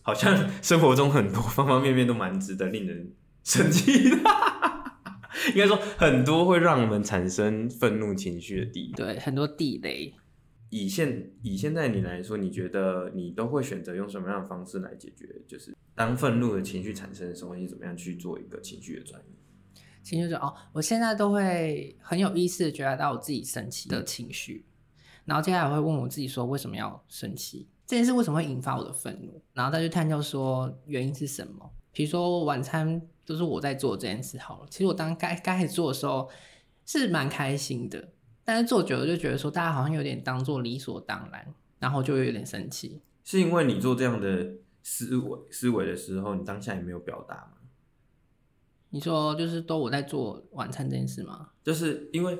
[0.02, 4.18] 好像生活中很多方方面面都蛮值得令人生气的，
[5.54, 10.14] 应该说很多会让我们产生愤怒情绪的地对，很多地雷。
[10.70, 15.28] 以现以现在你来说，你觉得你都会选择用什么样的方式来解决？
[15.45, 19.80] 就是当愤怒的情绪产生的时候，你怎么样去做一个情绪的转移？
[20.02, 24.66] 情绪就哦，我现在都会很有意识的觉察到我自己生气的情绪，
[25.26, 27.68] 然后接下来会问我自己说，为什么要生气？
[27.86, 29.41] 这件事为什么会引发我的愤怒？
[29.53, 31.69] 然后再去探究说原因是什么。
[31.91, 36.29] 比如说晚餐都是我在做这件事好了，其实我当该该开始做的时候
[36.86, 38.09] 是蛮开心的，
[38.45, 43.01] 但是做久了就觉得说大家好像有点当做理所当然，然后就有点生气。
[43.25, 47.57] 是因为你做这样的思维思维的时候，你当下也没有表达吗？
[48.91, 51.49] 你说就是都我在做晚餐这件事吗？
[51.63, 52.39] 就是因为。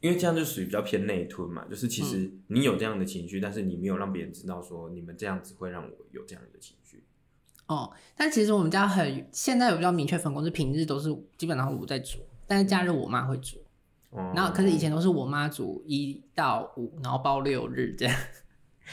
[0.00, 7.02] 因为这样就属于比较偏内吞嘛，就是其实你有这样的情绪，嗯，但是你没有让别人知道说你们这样子会让我有这样的情绪。
[7.66, 13.56] 哦，但其实我们家很现在有比较明确分工，是平日都是基本上我在煮，但是假日我妈会煮。
[14.10, 14.32] 哦。
[14.36, 18.16] 然后可是以前都是我妈煮一到五，然后包六日这样。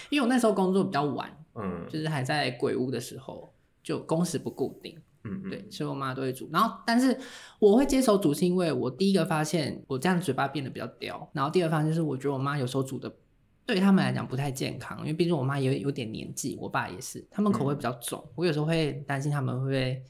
[0.10, 4.98] 因为我那时候工作比较晚，嗯，就是还在鬼屋的时候，就工时不固定。
[5.24, 6.50] 嗯，嗯，对，所以我妈都会煮。
[6.52, 7.18] 然后，但是
[7.60, 11.30] 我会接手煮，是因为我第一个发现我这样嘴巴变得比较刁。
[11.34, 13.14] 然后第二个发现就是，我觉得我妈有时候煮的
[13.66, 18.22] 对他们来讲不太健康，因为毕竟我妈也有点年纪，我爸也是，他们口味比较重。
[18.26, 20.04] 嗯、我有时候会担心他们会不会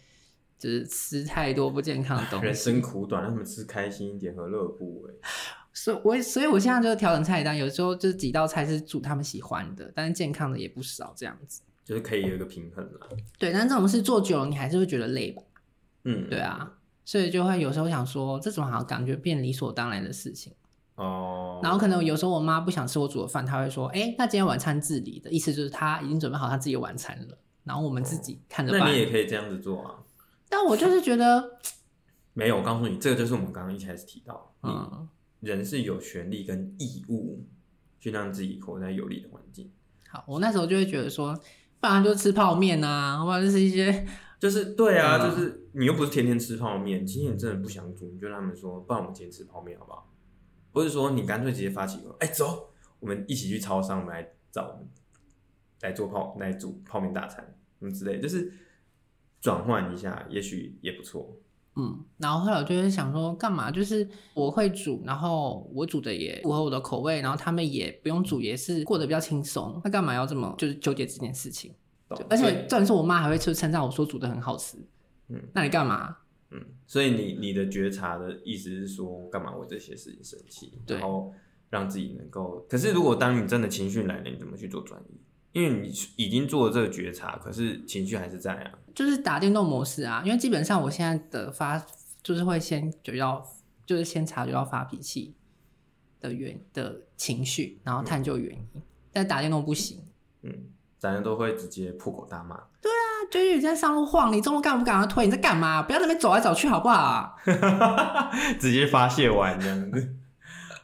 [0.57, 2.45] 就是吃太多不健康的东西。
[2.45, 5.14] 人生苦短，让他们吃开心一点，何乐不为？
[5.76, 11.61] 所以我，所以我现在就调整菜单，有时候就是几道菜是煮他们喜欢的，但是健康的也不少，这样子。
[11.84, 13.07] 就是可以有一个平衡啦。
[13.38, 15.41] 对，但这种事做久了，你还是会觉得累吧？
[16.05, 16.73] 嗯，对啊，
[17.05, 20.53] 所以就会有时候想说，这种好像感觉变理所当然的事情。
[20.95, 21.59] 哦。
[21.63, 29.99] 然后可能有时候我妈不想吃我煮的饭，她会说：“哎、欸，那今天晚餐自理的意思就是她已经准备好她自己的晚餐了，然后我们自己看着办。”那你也可以这样子做啊。
[30.49, 31.57] 但我就是觉得
[32.34, 32.57] 没有。
[32.57, 35.07] 我告诉你，这个就是我们刚刚一开始提到，嗯，
[35.39, 37.45] 人是有权利跟义务
[37.99, 39.71] 去让自己活在有利的环境。
[40.09, 41.39] 好，我那时候就会觉得说。
[41.84, 44.07] 不然就吃泡面啊， 或者是一些，
[44.39, 50.09] 就是对啊，就是你又不是天天吃泡面，今天你真的不想煮，你就让他们说，不然我们今天吃泡面好不好？
[50.71, 52.69] 或者说你干脆直接发起，哎、欸，走，
[53.01, 54.88] 我们一起去超商，我们来找我们
[55.81, 58.53] 来做泡，来煮泡面大餐，什么之类，就是
[59.41, 61.38] 转换一下，也许也不错。
[61.76, 63.71] 嗯，然后后来我就会想说，干嘛？
[63.71, 69.82] 就是我会煮，然后我煮的也符合我的口味，然后他们也不用煮，也是过得比较轻松。
[69.84, 71.74] 那干嘛要这么就是纠结这件事情？
[72.30, 74.78] 而且重点是我妈还会去称赞我说煮的很好吃。
[75.30, 76.15] 嗯，那你干嘛？
[76.51, 80.74] 嗯，所以你你的觉察的意思是说，干嘛为这些事情生气？
[80.86, 81.34] 然后
[81.71, 82.63] 让自己能够。
[82.69, 85.19] 可是如果当你真的情绪来了，你怎么去做转移？
[85.53, 88.71] 因为你已经做了这个觉察，可是情绪还是在啊。
[88.94, 91.84] 就是打电动模式啊，因为基本上我现在的发
[92.22, 93.46] 就是会先就要
[93.86, 95.34] 就是先察觉到发脾气
[96.22, 98.68] 的原的情绪，然后探究原因。
[98.76, 98.82] 嗯、
[99.12, 100.00] 但打电动不行，
[100.44, 100.52] 嗯，
[100.98, 102.56] 咱都会直接破口大骂。
[102.82, 105.26] 对啊，就是你在上路晃，你中路干不赶快推？
[105.26, 105.84] 你在干嘛？
[105.84, 107.36] 不要在那边走来走去，好不好？
[108.60, 110.16] 直接发泄完这样子。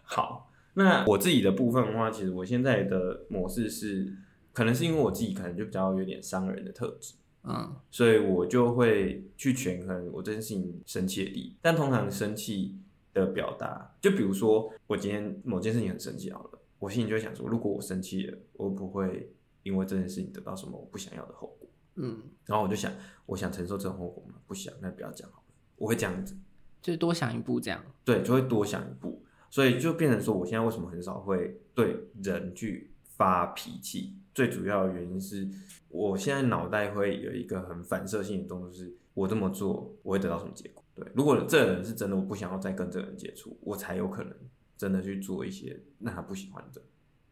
[0.03, 4.13] 好，那我自己的部分的话，其实我现在的模式是，
[4.51, 7.13] 可能是因为我自己可能就比较有点伤人的特质。
[7.51, 12.77] 嗯，所以我就会去权衡我这件事情生气的力，但通常生气
[13.11, 19.33] 的表达，就比如说我今天某件事情很生气好了，我心里就会想说，如果我生气了，我不会
[19.63, 21.67] 因为这件事情得到什么我不想要的后果。
[21.95, 22.93] 嗯，然后我就想，
[23.25, 24.35] 我想承受这种后果吗？
[24.45, 25.53] 不想，那不要讲好了。
[25.75, 26.37] 我会这样子，
[26.83, 27.83] 就是多想一步这样。
[28.05, 34.13] 对，就会多想一步，所以就变成说，我现在为什么很少会对人去发脾气？
[34.35, 35.47] 最主要的原因是。
[35.89, 40.83] 我现在脑袋会有一个很反射性的动作，是我这么做我会得到什么结果？
[40.95, 44.33] 对，如果这个人是真的，我不想要再跟这个人接触，我才有可能
[44.77, 46.81] 真的去做一些让他不喜欢的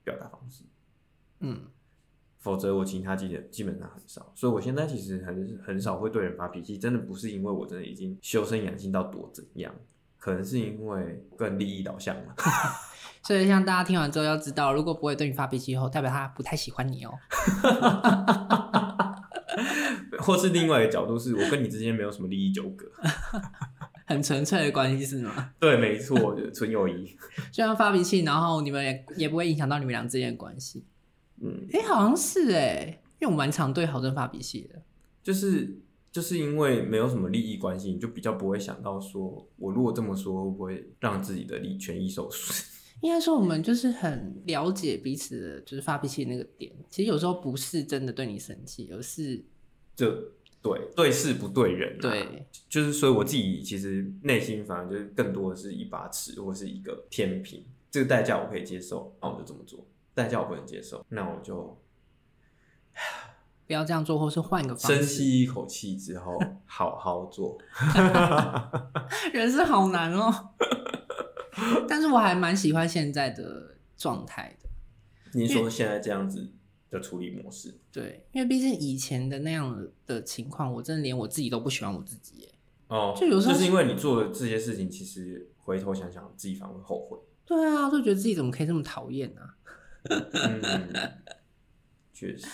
[0.03, 0.64] 表达方式。
[1.39, 1.68] 嗯，
[2.39, 9.74] 否则我其他基基本上很少，所以我现在其实很很少会对人发脾气，真的不是因为我真的已经修身养性到多怎样，
[10.18, 12.36] 可能是因为更利益导向了。
[13.24, 17.13] 所以像大家听完之后要知道，如果不会对你发脾气后，代表他不太喜欢你哦。
[20.20, 22.86] 或是另外一个角度，是我跟你之间没有什么利益纠葛，
[24.05, 25.51] 很纯粹的关系是吗？
[25.59, 27.18] 对，没错，纯友谊。
[27.51, 30.86] 虽然发脾气，然后你们也也不会影响到你们俩之间的关系。
[31.41, 34.82] 嗯，哎、欸，好像是哎，因为我蛮常对豪真发脾气的，
[35.24, 35.78] 就是
[36.18, 42.57] 就是因为没有什么利益关系，你就比较不会想到说，我如果这么说，会不会让自己的利权益受损？
[43.01, 46.76] 应该说，我们就是很了解彼此的，就是发脾气的那个点。
[46.89, 49.45] 其实有时候不是真的对你生气，而是
[49.95, 50.09] 就
[50.63, 52.01] 对对事不对人啊。
[52.01, 57.63] 对，就是所以我自己其实内心反而就是更多的是一把尺或是一个天平。
[57.91, 61.80] 这个代价我可以接受，那我就这么做；代价我不能接受，那我就
[63.68, 64.97] 不要这样做，或是换个方式。
[64.97, 67.57] 深吸一口气之后， 好好做。
[69.34, 70.51] 人是好难哦。
[71.88, 74.70] 但是我还蛮喜欢现在的状态的。
[75.34, 76.49] 你说现在这样子
[76.89, 77.78] 的处理模式？
[77.91, 82.49] 对，因为毕竟以前的那样的情况，我真的连我自己都不喜欢我自己耶。
[82.88, 87.18] 哦，就有时候就是因为你做的这些事情，其实回头想想，自己反而会后悔。
[87.45, 89.41] 对啊，就觉得自己怎么可以这么讨厌呢？
[90.09, 90.61] 嗯，
[92.13, 92.47] 确实，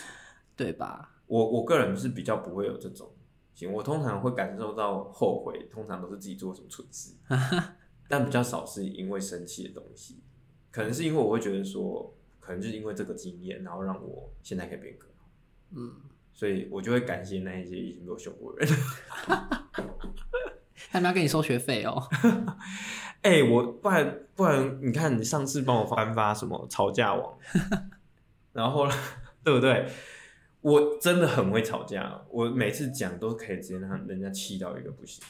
[0.55, 1.09] 对吧？
[1.27, 3.09] 我我个人是比较不会有这种，
[3.53, 7.13] 行，我通常会感受到后悔，通常都是自己做什么蠢事。
[8.09, 10.21] 但比较少是因为生气的东西，
[10.69, 15.29] 可能是因为我会觉得说，可能就是因为这个经验，然后让我现在可以变更好。
[15.75, 15.91] 嗯，
[16.33, 18.77] 所以我就会感谢那一些已经被我凶过的人。
[20.91, 22.07] 他们要跟你收学费哦。
[23.21, 27.37] 哎、欸，我不然不然，你看你上次帮我翻发什么吵架王，
[28.51, 28.87] 然后
[29.43, 29.87] 对不对？
[30.63, 35.23] 我真的很会吵架，我每次讲都可以直接让人家气到一个不行。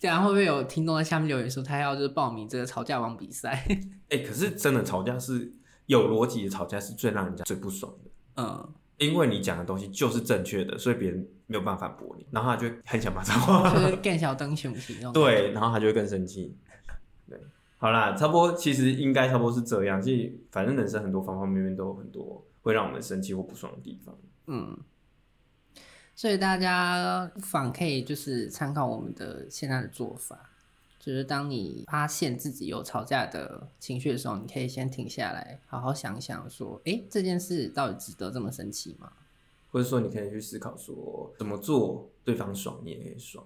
[0.00, 3.64] 这样会不会有听众在下面留言说他要就是报名这个吵架王比赛？
[4.08, 5.52] 哎、欸，可是真的吵架是
[5.86, 8.10] 有逻辑的，吵架是最让人家最不爽的。
[8.42, 15.12] 嗯，因为你讲的东西就是正确的，所以别人没有办法反驳你，然后他就很想骂脏话， 就是更小灯熊皮那种。
[15.12, 16.56] 对，然后他就会更生气。
[17.28, 17.38] 对，
[17.76, 20.00] 好啦，差不多，其实应该差不多是这样。
[20.00, 24.14] 其实反正人生很多方方面面都有很多会让我们生气或不爽的地方。
[24.46, 24.78] 嗯。
[26.14, 30.50] 所以大家不妨可以就是参考我们的现在的做法，
[30.98, 39.12] 就是当你发现自己有吵架的情绪的时候，你可以先停下来，好好想想说，哎，这件事到底值得这么生气吗？
[39.70, 43.44] 或者说，你可以去思考说，怎么做对方爽你也可以爽，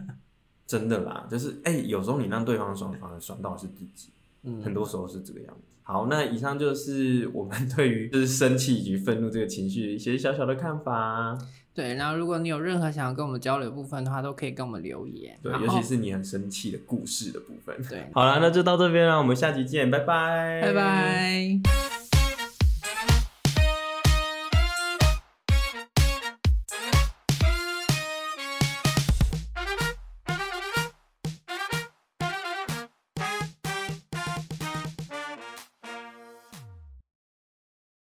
[0.66, 4.10] 真的啦，就是哎，有时候你让对方爽，反而爽到是自己，
[4.42, 5.62] 嗯，很多时候是这个样子。
[5.82, 11.36] 好，那以上就是我们 对于就是生气以及愤怒这个情绪的一些小小的看法。
[11.72, 15.38] 对，然后如果你有任何想要跟我们交流的部分的话，都可以跟我们留言。
[15.42, 17.74] 对，尤其是你很生气的故事的部分。
[17.88, 21.79] 对，好了，那就到这边了，我们下期见，拜拜，拜拜。